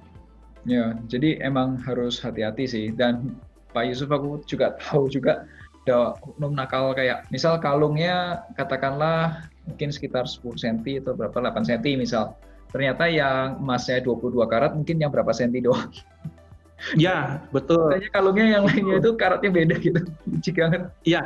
Ya, 0.64 0.96
jadi 1.08 1.44
emang 1.44 1.76
harus 1.84 2.20
hati-hati 2.20 2.64
sih. 2.64 2.86
Dan 2.92 3.36
Pak 3.76 3.84
Yusuf 3.88 4.08
aku 4.08 4.40
juga 4.48 4.76
tahu 4.80 5.08
juga 5.12 5.44
ada 5.84 6.16
oknum 6.24 6.56
nakal 6.56 6.96
kayak 6.96 7.28
misal 7.28 7.60
kalungnya 7.60 8.40
katakanlah 8.56 9.44
mungkin 9.68 9.92
sekitar 9.92 10.24
10 10.24 10.56
cm 10.56 11.04
atau 11.04 11.12
berapa 11.12 11.36
8 11.36 11.68
cm 11.68 12.00
misal. 12.00 12.32
Ternyata 12.72 13.06
yang 13.06 13.60
emasnya 13.60 14.00
22 14.02 14.34
karat 14.48 14.72
mungkin 14.74 14.98
yang 14.98 15.12
berapa 15.12 15.30
senti 15.30 15.60
doang. 15.60 15.92
Ya, 16.98 17.40
betul. 17.48 17.96
Kayaknya 17.96 18.10
kalungnya 18.12 18.46
yang 18.58 18.64
lainnya 18.68 18.96
itu 19.00 19.10
karatnya 19.16 19.48
beda 19.48 19.74
gitu. 19.80 20.00
Licik 20.36 20.58
banget. 20.58 20.82
Iya. 21.06 21.22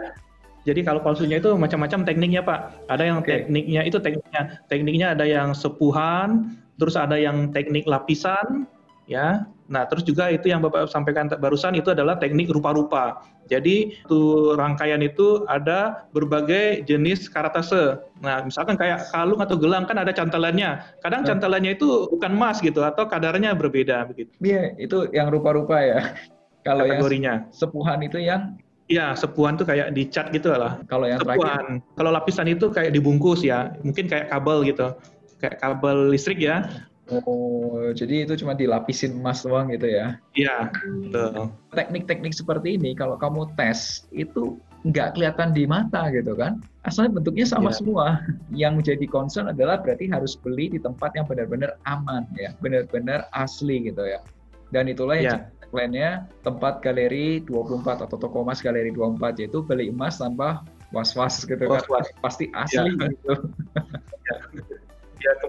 Jadi 0.63 0.81
kalau 0.87 1.01
palsunya 1.03 1.41
itu 1.41 1.51
macam-macam 1.57 2.05
tekniknya, 2.07 2.47
Pak. 2.47 2.87
Ada 2.87 3.03
yang 3.09 3.19
okay. 3.25 3.43
tekniknya 3.43 3.83
itu 3.83 3.99
tekniknya. 3.99 4.43
Tekniknya 4.71 5.07
ada 5.19 5.25
yang 5.27 5.57
sepuhan, 5.57 6.55
terus 6.79 6.95
ada 6.95 7.19
yang 7.19 7.51
teknik 7.51 7.89
lapisan, 7.91 8.69
ya. 9.09 9.49
Nah, 9.69 9.85
terus 9.85 10.01
juga 10.05 10.33
itu 10.33 10.49
yang 10.49 10.65
Bapak 10.65 10.89
sampaikan 10.89 11.29
barusan 11.29 11.77
itu 11.77 11.93
adalah 11.93 12.17
teknik 12.17 12.49
rupa-rupa. 12.49 13.21
Jadi 13.49 14.01
itu 14.01 14.21
rangkaian 14.57 15.01
itu 15.05 15.45
ada 15.49 16.09
berbagai 16.13 16.85
jenis 16.89 17.29
karatase. 17.29 18.01
Nah, 18.25 18.45
misalkan 18.45 18.81
kayak 18.81 19.13
kalung 19.13 19.41
atau 19.45 19.57
gelang 19.61 19.85
kan 19.85 20.01
ada 20.01 20.13
cantelannya. 20.13 20.81
Kadang 21.05 21.25
iya. 21.25 21.29
cantelannya 21.33 21.73
itu 21.77 22.09
bukan 22.13 22.33
emas 22.37 22.61
gitu 22.65 22.81
atau 22.81 23.05
kadarnya 23.09 23.53
berbeda 23.57 24.09
begitu. 24.09 24.33
Iya, 24.41 24.73
itu 24.81 25.09
yang 25.13 25.29
rupa-rupa 25.29 25.81
ya. 25.81 26.17
Kalau 26.69 26.85
kategorinya. 26.85 27.49
Yang 27.49 27.57
sepuhan 27.57 27.99
itu 28.05 28.19
yang 28.21 28.57
Iya, 28.89 29.13
sepuhan 29.13 29.61
tuh 29.61 29.69
kayak 29.69 29.93
dicat 29.93 30.33
gitu 30.33 30.49
lah. 30.49 30.81
Kalau 30.89 31.05
yang 31.05 31.21
sepuhan. 31.21 31.85
Terakhir. 31.85 31.97
Kalau 32.01 32.11
lapisan 32.17 32.49
itu 32.49 32.73
kayak 32.73 32.97
dibungkus 32.97 33.45
ya, 33.45 33.77
mungkin 33.85 34.09
kayak 34.09 34.33
kabel 34.33 34.65
gitu. 34.65 34.97
Kayak 35.45 35.61
kabel 35.61 36.09
listrik 36.09 36.41
ya. 36.41 36.88
Oh, 37.09 37.89
jadi 37.97 38.29
itu 38.29 38.45
cuma 38.45 38.53
dilapisin 38.53 39.17
emas 39.17 39.41
doang 39.41 39.73
gitu 39.73 39.89
ya? 39.89 40.21
Iya, 40.37 40.69
betul. 41.09 41.49
Teknik-teknik 41.73 42.37
seperti 42.37 42.77
ini 42.77 42.93
kalau 42.93 43.17
kamu 43.17 43.49
tes 43.57 44.05
itu 44.13 44.61
nggak 44.85 45.17
kelihatan 45.17 45.57
di 45.57 45.65
mata 45.65 46.13
gitu 46.13 46.37
kan? 46.37 46.61
Asalnya 46.85 47.19
bentuknya 47.19 47.49
sama 47.49 47.73
ya. 47.73 47.77
semua. 47.81 48.07
Yang 48.53 48.73
menjadi 48.85 49.07
concern 49.09 49.47
adalah 49.49 49.81
berarti 49.81 50.13
harus 50.13 50.37
beli 50.37 50.69
di 50.69 50.79
tempat 50.79 51.17
yang 51.17 51.25
benar-benar 51.25 51.81
aman 51.89 52.29
ya, 52.37 52.53
benar-benar 52.61 53.25
asli 53.33 53.89
gitu 53.89 54.05
ya. 54.05 54.21
Dan 54.69 54.93
itulah 54.93 55.17
yang 55.17 55.49
ya. 55.49 55.73
lainnya 55.73 56.11
tempat 56.45 56.85
galeri 56.85 57.41
24 57.41 58.05
atau 58.05 58.17
toko 58.21 58.45
emas 58.45 58.61
galeri 58.61 58.93
24 58.93 59.41
yaitu 59.41 59.65
beli 59.65 59.89
emas 59.89 60.21
tanpa 60.21 60.61
was-was 60.93 61.41
gitu 61.49 61.65
was 61.65 61.85
-was. 61.89 62.05
kan. 62.05 62.21
Pasti 62.21 62.45
asli 62.53 62.93
ya. 63.01 63.09
gitu. 63.09 63.35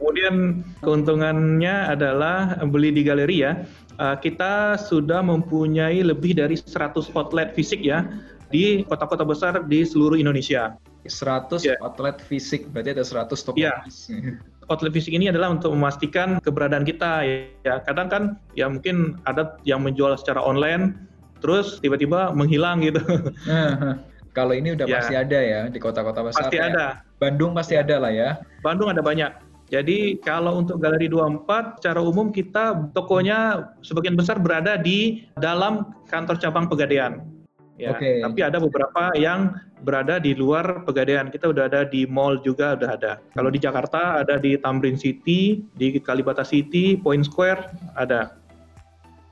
Kemudian 0.10 0.65
keuntungannya 0.82 1.93
adalah 1.93 2.58
beli 2.65 2.89
di 2.89 3.06
galeri 3.06 3.45
ya. 3.45 3.62
Uh, 4.02 4.17
kita 4.17 4.74
sudah 4.74 5.22
mempunyai 5.22 6.02
lebih 6.02 6.34
dari 6.34 6.58
100 6.58 7.13
outlet 7.13 7.54
fisik 7.54 7.86
ya 7.86 8.10
di 8.50 8.82
kota-kota 8.89 9.22
besar 9.22 9.69
di 9.69 9.86
seluruh 9.86 10.17
Indonesia. 10.17 10.74
100 11.06 11.62
ya. 11.62 11.78
outlet 11.86 12.17
fisik, 12.26 12.74
berarti 12.74 12.98
ada 12.98 13.06
100 13.06 13.38
toko. 13.38 13.54
Ya. 13.54 13.86
outlet 14.74 14.93
fisik 14.98 15.13
ini 15.13 15.30
adalah 15.30 15.54
untuk 15.54 15.78
memastikan 15.78 16.41
keberadaan 16.41 16.89
kita 16.89 17.22
ya. 17.62 17.86
Kadang 17.86 18.10
kan 18.10 18.24
ya 18.58 18.65
mungkin 18.65 19.22
ada 19.30 19.62
yang 19.62 19.86
menjual 19.86 20.17
secara 20.17 20.41
online 20.41 20.98
terus 21.38 21.78
tiba-tiba 21.86 22.34
menghilang 22.34 22.82
gitu. 22.82 23.06
Kalau 24.38 24.54
ini 24.58 24.74
udah 24.74 24.89
ya. 24.89 24.93
pasti 25.02 25.13
ada 25.13 25.38
ya 25.38 25.62
di 25.69 25.78
kota-kota 25.78 26.26
besar. 26.26 26.50
Pasti 26.50 26.58
ya. 26.58 26.74
ada. 26.74 26.86
Bandung 27.22 27.54
pasti 27.54 27.78
ya. 27.78 27.86
ada 27.86 27.95
lah 28.02 28.10
ya. 28.10 28.30
Bandung 28.65 28.89
ada 28.89 29.06
banyak. 29.06 29.49
Jadi 29.70 30.18
kalau 30.26 30.66
untuk 30.66 30.82
Galeri 30.82 31.06
24 31.06 31.78
secara 31.78 32.02
umum 32.02 32.34
kita 32.34 32.90
tokonya 32.98 33.70
sebagian 33.86 34.18
besar 34.18 34.42
berada 34.42 34.82
di 34.82 35.30
dalam 35.38 35.94
kantor 36.10 36.42
cabang 36.42 36.66
Pegadaian. 36.66 37.22
Ya, 37.80 37.96
okay. 37.96 38.20
tapi 38.20 38.44
ada 38.44 38.60
beberapa 38.60 39.16
yang 39.16 39.56
berada 39.88 40.20
di 40.20 40.36
luar 40.36 40.84
Pegadaian. 40.84 41.32
Kita 41.32 41.48
udah 41.48 41.72
ada 41.72 41.88
di 41.88 42.04
mall 42.04 42.42
juga 42.44 42.76
udah 42.76 42.90
ada. 42.98 43.14
Kalau 43.32 43.48
di 43.48 43.62
Jakarta 43.62 44.20
ada 44.20 44.36
di 44.36 44.60
Tamrin 44.60 45.00
City, 45.00 45.64
di 45.80 45.96
Kalibata 46.02 46.44
City, 46.44 47.00
Point 47.00 47.24
Square 47.24 47.72
ada. 47.96 48.36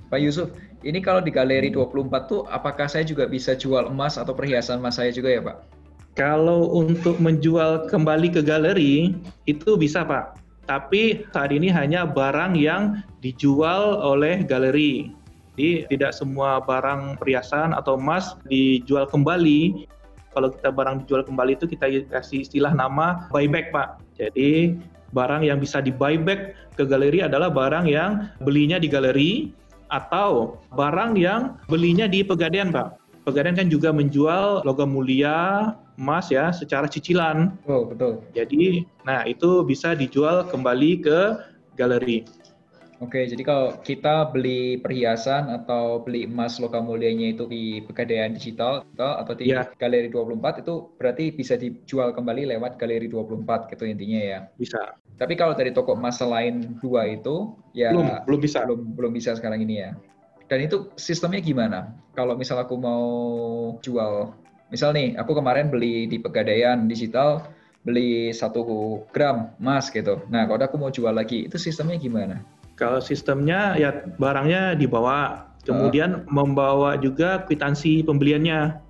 Pak 0.08 0.23
Yusuf, 0.23 0.54
ini 0.88 1.04
kalau 1.04 1.19
di 1.19 1.34
Galeri 1.34 1.67
24 1.67 2.32
tuh 2.32 2.47
apakah 2.47 2.88
saya 2.88 3.04
juga 3.04 3.28
bisa 3.28 3.52
jual 3.52 3.91
emas 3.91 4.15
atau 4.15 4.32
perhiasan 4.32 4.80
emas 4.80 4.95
saya 4.95 5.12
juga 5.12 5.28
ya, 5.28 5.43
Pak? 5.43 5.76
Kalau 6.17 6.73
untuk 6.73 7.21
menjual 7.21 7.86
kembali 7.93 8.34
ke 8.34 8.41
galeri 8.41 9.13
itu 9.45 9.77
bisa 9.77 10.01
Pak, 10.01 10.41
tapi 10.65 11.30
saat 11.30 11.53
ini 11.53 11.69
hanya 11.69 12.10
barang 12.10 12.58
yang 12.58 13.06
dijual 13.21 14.01
oleh 14.01 14.41
galeri. 14.41 15.13
Jadi 15.53 15.86
tidak 15.93 16.17
semua 16.17 16.58
barang 16.58 17.21
perhiasan 17.21 17.69
atau 17.77 18.01
emas 18.01 18.34
dijual 18.49 19.06
kembali. 19.06 19.86
Kalau 20.34 20.49
kita 20.49 20.73
barang 20.73 21.06
dijual 21.06 21.21
kembali 21.21 21.53
itu 21.53 21.69
kita 21.69 21.86
kasih 22.10 22.41
istilah 22.41 22.73
nama 22.73 23.30
buyback 23.30 23.69
Pak. 23.69 24.01
Jadi 24.17 24.73
barang 25.13 25.45
yang 25.45 25.62
bisa 25.62 25.86
di 25.86 25.93
buyback 25.93 26.58
ke 26.73 26.86
galeri 26.86 27.30
adalah 27.30 27.53
barang 27.53 27.86
yang 27.86 28.34
belinya 28.41 28.82
di 28.82 28.89
galeri 28.89 29.53
atau 29.93 30.58
barang 30.73 31.13
yang 31.13 31.62
belinya 31.69 32.10
di 32.10 32.25
pegadaian 32.25 32.73
Pak. 32.73 32.97
Pegadaian 33.21 33.53
kan 33.53 33.69
juga 33.69 33.93
menjual 33.93 34.65
logam 34.65 34.93
mulia, 34.93 35.73
emas 35.97 36.29
ya 36.29 36.53
secara 36.53 36.86
cicilan. 36.86 37.57
Oh, 37.65 37.89
betul. 37.89 38.21
Jadi, 38.38 38.86
nah 39.01 39.25
itu 39.25 39.65
bisa 39.65 39.97
dijual 39.97 40.45
kembali 40.47 40.91
ke 41.01 41.19
galeri. 41.73 42.23
Oke, 42.97 43.29
jadi 43.29 43.45
kalau 43.45 43.77
kita 43.86 44.33
beli 44.33 44.81
perhiasan 44.81 45.53
atau 45.53 46.01
beli 46.01 46.25
emas 46.25 46.57
logam 46.57 46.89
mulianya 46.89 47.29
itu 47.29 47.45
di 47.45 47.86
Pegadaian 47.86 48.33
Digital 48.33 48.89
atau 48.97 49.33
di 49.38 49.53
ya. 49.53 49.69
Galeri 49.77 50.10
24 50.10 50.65
itu 50.65 50.89
berarti 50.97 51.29
bisa 51.29 51.53
dijual 51.62 52.10
kembali 52.10 52.57
lewat 52.57 52.81
Galeri 52.81 53.05
24 53.05 53.69
gitu 53.69 53.86
intinya 53.86 54.17
ya. 54.17 54.39
Bisa. 54.57 54.97
Tapi 55.21 55.38
kalau 55.38 55.53
dari 55.53 55.69
toko 55.77 55.93
emas 55.93 56.17
selain 56.17 56.73
dua 56.81 57.05
itu 57.05 57.53
ya 57.77 57.93
belum 57.93 58.25
belum 58.25 58.39
bisa. 58.41 58.65
Belum 58.65 58.81
belum 58.97 59.12
bisa 59.13 59.38
sekarang 59.38 59.62
ini 59.62 59.77
ya. 59.77 59.93
Dan 60.49 60.65
itu 60.65 60.89
sistemnya 60.97 61.38
gimana? 61.38 61.93
Kalau 62.17 62.33
misal 62.33 62.65
aku 62.65 62.81
mau 62.81 63.05
jual 63.86 64.33
Misal 64.67 64.91
nih, 64.91 65.15
aku 65.15 65.32
kemarin 65.38 65.71
beli 65.71 66.08
di 66.12 66.19
Pegadaian 66.19 66.88
Digital, 66.91 67.47
beli 67.88 68.36
satu 68.36 68.63
gram 69.15 69.56
emas 69.63 69.88
gitu. 69.88 70.19
Nah, 70.27 70.43
kalau 70.43 70.60
aku 70.60 70.75
mau 70.75 70.91
jual 70.91 71.15
lagi, 71.15 71.47
itu 71.47 71.56
sistemnya 71.56 71.95
gimana? 71.95 72.43
Kalau 72.75 72.99
sistemnya 72.99 73.80
ya 73.80 74.06
barangnya 74.19 74.75
dibawa, 74.75 75.49
kemudian 75.63 76.27
uh. 76.27 76.30
membawa 76.30 76.99
juga 76.99 77.47
kwitansi 77.47 78.03
pembeliannya. 78.03 78.84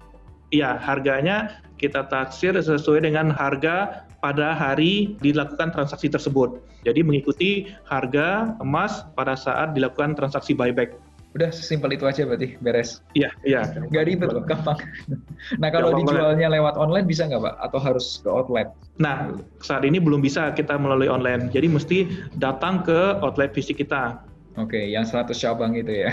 Ya, 0.49 0.79
harganya 0.79 1.59
kita 1.77 2.07
taksir 2.09 2.55
sesuai 2.57 3.05
dengan 3.05 3.29
harga 3.29 4.07
pada 4.17 4.57
hari 4.57 5.13
dilakukan 5.21 5.69
transaksi 5.71 6.09
tersebut. 6.09 6.57
Jadi 6.83 7.05
mengikuti 7.05 7.69
harga 7.85 8.57
emas 8.63 9.05
pada 9.13 9.37
saat 9.37 9.77
dilakukan 9.77 10.17
transaksi 10.17 10.57
buyback. 10.57 10.97
Udah 11.35 11.49
sesimpel 11.51 11.93
itu 11.93 12.07
aja 12.07 12.23
berarti 12.23 12.55
beres. 12.63 13.03
Iya, 13.13 13.29
iya. 13.43 13.67
Gak 13.67 14.05
ribet 14.07 14.31
loh, 14.31 14.43
gampang. 14.45 14.79
Nah 15.61 15.69
kalau 15.69 15.93
gampang 15.93 16.17
dijualnya 16.17 16.47
lewat 16.49 16.81
online 16.81 17.05
bisa 17.05 17.29
nggak 17.29 17.39
Pak? 17.39 17.55
Atau 17.61 17.79
harus 17.79 18.19
ke 18.25 18.29
outlet? 18.29 18.73
Nah 18.97 19.37
saat 19.61 19.85
ini 19.85 20.01
belum 20.01 20.19
bisa 20.19 20.49
kita 20.57 20.75
melalui 20.81 21.07
online. 21.07 21.53
Jadi 21.53 21.67
mesti 21.69 21.97
datang 22.41 22.81
ke 22.81 23.21
outlet 23.21 23.53
fisik 23.53 23.77
kita. 23.77 24.17
Oke, 24.57 24.89
yang 24.89 25.05
100 25.05 25.37
cabang 25.37 25.77
itu 25.77 26.09
ya. 26.09 26.11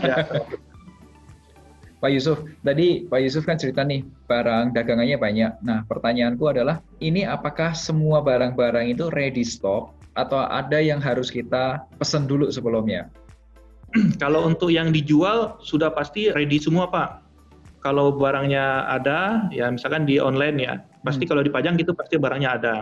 ya. 0.00 0.16
Pak 1.96 2.12
Yusuf, 2.12 2.44
tadi 2.60 3.08
Pak 3.08 3.20
Yusuf 3.24 3.48
kan 3.48 3.56
cerita 3.56 3.80
nih 3.80 4.04
barang 4.28 4.76
dagangannya 4.76 5.16
banyak. 5.16 5.52
Nah 5.64 5.84
pertanyaanku 5.88 6.44
adalah 6.48 6.84
ini 7.00 7.24
apakah 7.24 7.72
semua 7.72 8.20
barang-barang 8.20 8.92
itu 8.92 9.08
ready 9.12 9.44
stock 9.44 9.96
atau 10.12 10.44
ada 10.44 10.76
yang 10.80 11.00
harus 11.00 11.32
kita 11.32 11.84
pesan 11.96 12.28
dulu 12.28 12.52
sebelumnya? 12.52 13.08
kalau 14.22 14.44
untuk 14.46 14.72
yang 14.72 14.92
dijual 14.92 15.56
sudah 15.62 15.92
pasti 15.92 16.32
ready 16.32 16.60
semua 16.60 16.88
Pak. 16.88 17.24
Kalau 17.84 18.10
barangnya 18.10 18.90
ada, 18.90 19.46
ya 19.54 19.70
misalkan 19.70 20.10
di 20.10 20.18
online 20.18 20.58
ya, 20.58 20.74
pasti 21.06 21.22
hmm. 21.22 21.30
kalau 21.30 21.42
dipajang 21.46 21.78
gitu 21.78 21.94
pasti 21.94 22.18
barangnya 22.18 22.50
ada. 22.58 22.74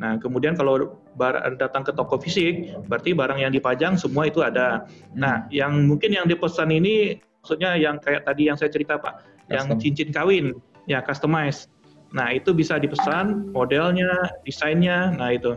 Nah, 0.00 0.16
kemudian 0.16 0.56
kalau 0.56 0.96
bar 1.20 1.36
datang 1.60 1.84
ke 1.84 1.92
toko 1.92 2.16
fisik, 2.16 2.72
berarti 2.88 3.12
barang 3.12 3.44
yang 3.44 3.52
dipajang 3.52 4.00
semua 4.00 4.24
itu 4.24 4.40
ada. 4.40 4.88
Hmm. 5.12 5.20
Nah, 5.20 5.36
yang 5.52 5.84
mungkin 5.84 6.16
yang 6.16 6.24
dipesan 6.24 6.72
ini, 6.72 7.20
maksudnya 7.44 7.76
yang 7.76 8.00
kayak 8.00 8.24
tadi 8.24 8.48
yang 8.48 8.56
saya 8.56 8.72
cerita 8.72 8.96
Pak, 8.96 9.20
Custom. 9.20 9.52
yang 9.52 9.66
cincin 9.76 10.08
kawin, 10.16 10.46
ya 10.88 11.04
customize. 11.04 11.68
Nah, 12.16 12.32
itu 12.32 12.56
bisa 12.56 12.80
dipesan 12.80 13.52
modelnya, 13.52 14.32
desainnya, 14.44 15.12
nah 15.16 15.32
itu. 15.32 15.56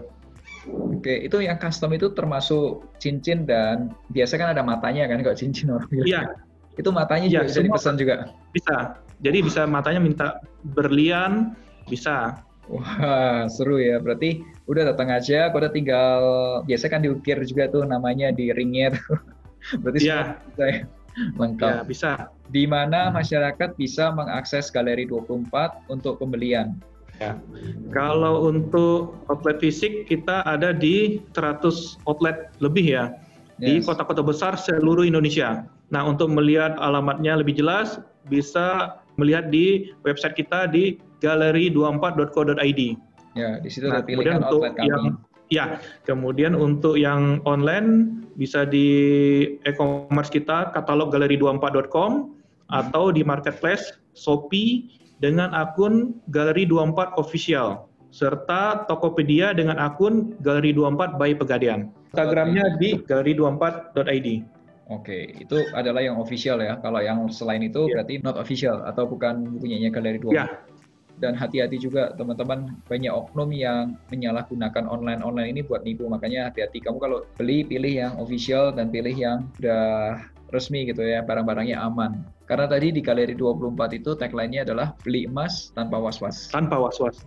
Oke, 0.70 1.30
itu 1.30 1.38
yang 1.42 1.62
custom 1.62 1.94
itu 1.94 2.10
termasuk 2.18 2.98
cincin 2.98 3.46
dan 3.46 3.94
biasa 4.10 4.42
kan 4.42 4.58
ada 4.58 4.66
matanya 4.66 5.06
kan 5.06 5.22
kalau 5.22 5.38
cincin 5.38 5.70
orang 5.70 5.86
bilang. 5.94 6.08
Iya. 6.10 6.22
Itu 6.76 6.90
matanya 6.92 7.28
juga 7.32 7.46
ya, 7.46 7.48
bisa 7.48 7.60
dipesan 7.62 7.96
juga. 7.96 8.16
Bisa. 8.52 8.76
Jadi 9.24 9.38
bisa 9.46 9.62
matanya 9.64 10.02
minta 10.04 10.28
berlian, 10.76 11.56
bisa. 11.88 12.42
Wah, 12.66 13.46
seru 13.46 13.78
ya. 13.78 14.02
Berarti 14.02 14.42
udah 14.66 14.92
datang 14.92 15.14
aja, 15.14 15.54
udah 15.54 15.70
tinggal 15.70 16.22
biasa 16.66 16.90
kan 16.90 17.06
diukir 17.06 17.38
juga 17.46 17.70
tuh 17.70 17.86
namanya 17.86 18.34
di 18.34 18.50
ringnya 18.50 18.98
tuh. 18.98 19.22
Berarti 19.86 20.00
ya. 20.04 20.42
bisa 20.42 20.64
ya. 20.66 20.80
Lengkap. 21.40 21.72
Ya, 21.72 21.82
bisa. 21.88 22.12
Di 22.52 22.68
mana 22.68 23.08
masyarakat 23.14 23.80
bisa 23.80 24.12
mengakses 24.12 24.68
Galeri 24.74 25.08
24 25.08 25.88
untuk 25.88 26.20
pembelian. 26.20 26.76
Ya. 27.24 27.40
Kalau 27.96 28.52
untuk 28.52 29.16
outlet 29.32 29.64
fisik 29.64 30.12
kita 30.12 30.44
ada 30.44 30.76
di 30.76 31.24
100 31.32 31.64
outlet 32.04 32.52
lebih 32.60 32.84
ya 32.92 33.16
yes. 33.60 33.64
di 33.64 33.74
kota-kota 33.84 34.20
besar 34.20 34.60
seluruh 34.60 35.08
Indonesia. 35.08 35.64
Nah, 35.94 36.04
untuk 36.04 36.28
melihat 36.34 36.76
alamatnya 36.82 37.40
lebih 37.40 37.56
jelas 37.56 38.02
bisa 38.28 39.00
melihat 39.16 39.48
di 39.48 39.96
website 40.04 40.36
kita 40.36 40.68
di 40.68 41.00
galeri24.co.id. 41.24 42.82
Ya, 43.36 43.60
di 43.60 43.70
situ 43.72 43.88
nah, 43.88 44.02
ada 44.02 44.08
pilihan 44.08 44.44
untuk 44.44 44.64
outlet 44.64 44.76
kami. 44.76 44.88
Yang, 44.90 45.04
ya, 45.54 45.66
kemudian 46.04 46.54
untuk 46.58 47.00
yang 47.00 47.40
online 47.48 48.20
bisa 48.36 48.68
di 48.68 48.88
e-commerce 49.64 50.32
kita 50.34 50.76
katalog 50.76 51.16
galeri24.com 51.16 52.12
hmm. 52.12 52.76
atau 52.76 53.14
di 53.14 53.24
marketplace 53.24 53.96
Shopee 54.16 55.05
dengan 55.20 55.52
akun 55.56 56.18
Galeri 56.32 56.68
24 56.68 57.16
Official 57.20 57.88
serta 58.16 58.88
Tokopedia 58.88 59.52
dengan 59.52 59.76
akun 59.76 60.40
Galeri 60.40 60.72
24 60.72 61.20
by 61.20 61.36
Pegadaian. 61.36 61.92
Instagramnya 62.16 62.80
di 62.80 62.96
galeri24.id. 63.04 64.28
Oke, 64.88 65.36
itu 65.36 65.68
adalah 65.76 66.00
yang 66.00 66.16
official 66.22 66.64
ya. 66.64 66.80
Kalau 66.80 67.04
yang 67.04 67.28
selain 67.28 67.60
itu 67.60 67.90
yeah. 67.90 68.00
berarti 68.00 68.14
not 68.24 68.40
official 68.40 68.88
atau 68.88 69.04
bukan 69.04 69.60
punyanya 69.60 69.92
Galeri 69.92 70.24
24. 70.24 70.32
Yeah. 70.32 70.50
Dan 71.16 71.36
hati-hati 71.36 71.80
juga 71.80 72.12
teman-teman 72.16 72.80
banyak 72.88 73.12
oknum 73.12 73.52
yang 73.52 74.00
menyalahgunakan 74.12 74.84
online-online 74.88 75.52
ini 75.52 75.62
buat 75.64 75.84
nipu. 75.84 76.08
Makanya 76.08 76.52
hati-hati 76.52 76.84
kamu 76.84 76.98
kalau 77.00 77.24
beli 77.40 77.68
pilih 77.68 77.92
yang 77.92 78.14
official 78.20 78.72
dan 78.72 78.92
pilih 78.92 79.16
yang 79.16 79.48
udah 79.60 80.20
resmi 80.54 80.86
gitu 80.90 81.02
ya, 81.02 81.26
barang-barangnya 81.26 81.80
aman. 81.80 82.26
Karena 82.46 82.70
tadi 82.70 82.94
di 82.94 83.02
Galeri 83.02 83.34
24 83.34 83.98
itu 83.98 84.14
tagline-nya 84.14 84.66
adalah 84.66 84.94
beli 85.02 85.26
emas 85.26 85.74
tanpa 85.74 85.98
was-was. 85.98 86.50
Tanpa 86.54 86.78
was-was. 86.78 87.26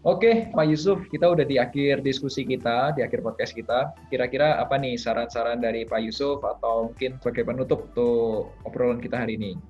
Oke, 0.00 0.48
Pak 0.56 0.64
Yusuf, 0.64 0.96
kita 1.12 1.28
udah 1.28 1.44
di 1.44 1.60
akhir 1.60 2.00
diskusi 2.00 2.48
kita, 2.48 2.96
di 2.96 3.04
akhir 3.04 3.20
podcast 3.20 3.52
kita. 3.52 3.92
Kira-kira 4.08 4.56
apa 4.56 4.80
nih 4.80 4.96
saran-saran 4.96 5.60
dari 5.60 5.84
Pak 5.84 6.00
Yusuf 6.00 6.40
atau 6.40 6.88
mungkin 6.88 7.20
sebagai 7.20 7.44
penutup 7.44 7.92
untuk 7.92 8.56
obrolan 8.64 8.96
kita 8.96 9.20
hari 9.20 9.36
ini? 9.36 9.60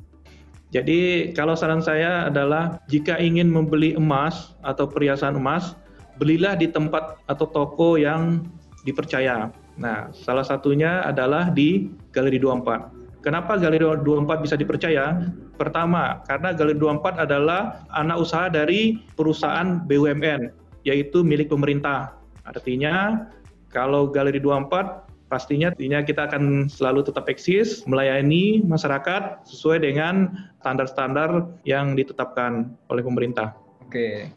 Jadi 0.70 1.34
kalau 1.34 1.58
saran 1.58 1.82
saya 1.82 2.30
adalah 2.30 2.78
jika 2.86 3.18
ingin 3.18 3.50
membeli 3.50 3.98
emas 3.98 4.54
atau 4.62 4.86
perhiasan 4.86 5.34
emas, 5.34 5.74
belilah 6.22 6.54
di 6.54 6.70
tempat 6.70 7.18
atau 7.26 7.50
toko 7.50 7.98
yang 7.98 8.46
dipercaya. 8.86 9.50
Nah, 9.80 10.12
salah 10.12 10.44
satunya 10.44 11.00
adalah 11.08 11.48
di 11.48 11.88
Galeri 12.12 12.36
24. 12.36 13.24
Kenapa 13.24 13.56
Galeri 13.56 13.80
24 13.80 14.44
bisa 14.44 14.56
dipercaya? 14.60 15.32
Pertama, 15.56 16.20
karena 16.28 16.52
Galeri 16.52 16.76
24 16.76 17.16
adalah 17.16 17.84
anak 17.96 18.20
usaha 18.20 18.52
dari 18.52 19.00
perusahaan 19.16 19.80
BUMN, 19.88 20.52
yaitu 20.84 21.24
milik 21.24 21.48
pemerintah. 21.48 22.12
Artinya, 22.44 23.24
kalau 23.72 24.08
Galeri 24.12 24.40
24 24.40 25.08
pastinya 25.32 25.70
artinya 25.70 26.02
kita 26.02 26.26
akan 26.26 26.66
selalu 26.66 27.06
tetap 27.06 27.30
eksis 27.30 27.86
melayani 27.86 28.66
masyarakat 28.66 29.46
sesuai 29.46 29.78
dengan 29.86 30.34
standar-standar 30.58 31.46
yang 31.62 31.94
ditetapkan 31.94 32.74
oleh 32.90 33.00
pemerintah. 33.00 33.54
Oke. 33.86 34.28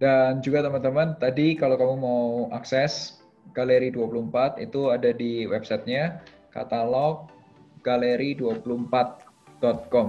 Dan 0.00 0.42
juga 0.42 0.66
teman-teman, 0.66 1.14
tadi 1.20 1.54
kalau 1.54 1.78
kamu 1.78 1.94
mau 2.00 2.22
akses 2.50 3.21
Galeri 3.50 3.90
24 3.90 4.62
itu 4.62 4.94
ada 4.94 5.10
di 5.10 5.50
websitenya 5.50 6.22
katalog 6.54 7.26
galeri24.com. 7.82 10.06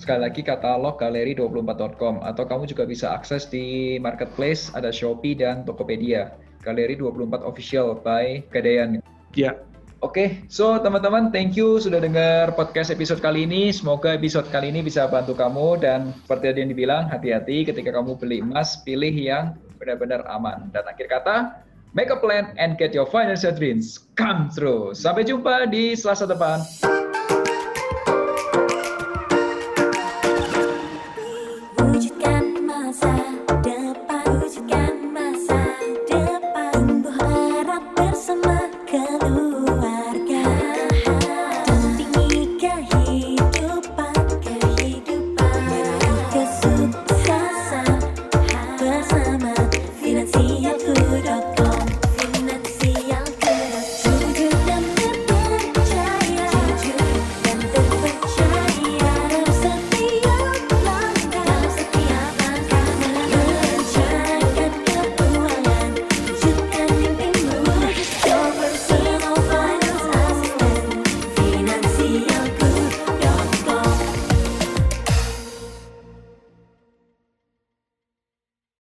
Sekali 0.00 0.20
lagi 0.24 0.40
katalog 0.42 0.96
galeri24.com 0.98 2.24
atau 2.24 2.44
kamu 2.48 2.64
juga 2.66 2.88
bisa 2.88 3.12
akses 3.14 3.46
di 3.46 3.98
marketplace 4.02 4.74
ada 4.74 4.90
Shopee 4.90 5.38
dan 5.38 5.62
Tokopedia. 5.62 6.34
Galeri 6.60 6.92
24 6.96 7.44
official 7.44 8.00
by 8.00 8.44
Gadean. 8.52 9.00
Ya. 9.32 9.56
Oke, 10.00 10.16
okay, 10.16 10.28
so 10.48 10.80
teman-teman, 10.80 11.28
thank 11.28 11.60
you 11.60 11.76
sudah 11.76 12.00
dengar 12.00 12.56
podcast 12.56 12.88
episode 12.88 13.20
kali 13.20 13.44
ini. 13.44 13.68
Semoga 13.68 14.16
episode 14.16 14.48
kali 14.48 14.72
ini 14.72 14.80
bisa 14.80 15.04
bantu 15.04 15.36
kamu 15.36 15.76
dan 15.76 16.16
seperti 16.24 16.56
yang 16.56 16.72
dibilang, 16.72 17.04
hati-hati 17.12 17.68
ketika 17.68 17.92
kamu 17.92 18.16
beli 18.16 18.40
emas, 18.40 18.80
pilih 18.80 19.12
yang 19.12 19.60
benar-benar 19.76 20.24
aman. 20.32 20.72
Dan 20.72 20.88
akhir 20.88 21.04
kata, 21.04 21.36
Make 21.90 22.10
a 22.10 22.16
plan 22.22 22.54
and 22.54 22.78
get 22.78 22.94
your 22.94 23.06
financial 23.10 23.50
dreams 23.50 23.98
come 24.14 24.46
true. 24.54 24.94
Sampai 24.94 25.26
jumpa 25.26 25.66
di 25.66 25.98
Selasa 25.98 26.22
depan. 26.22 26.62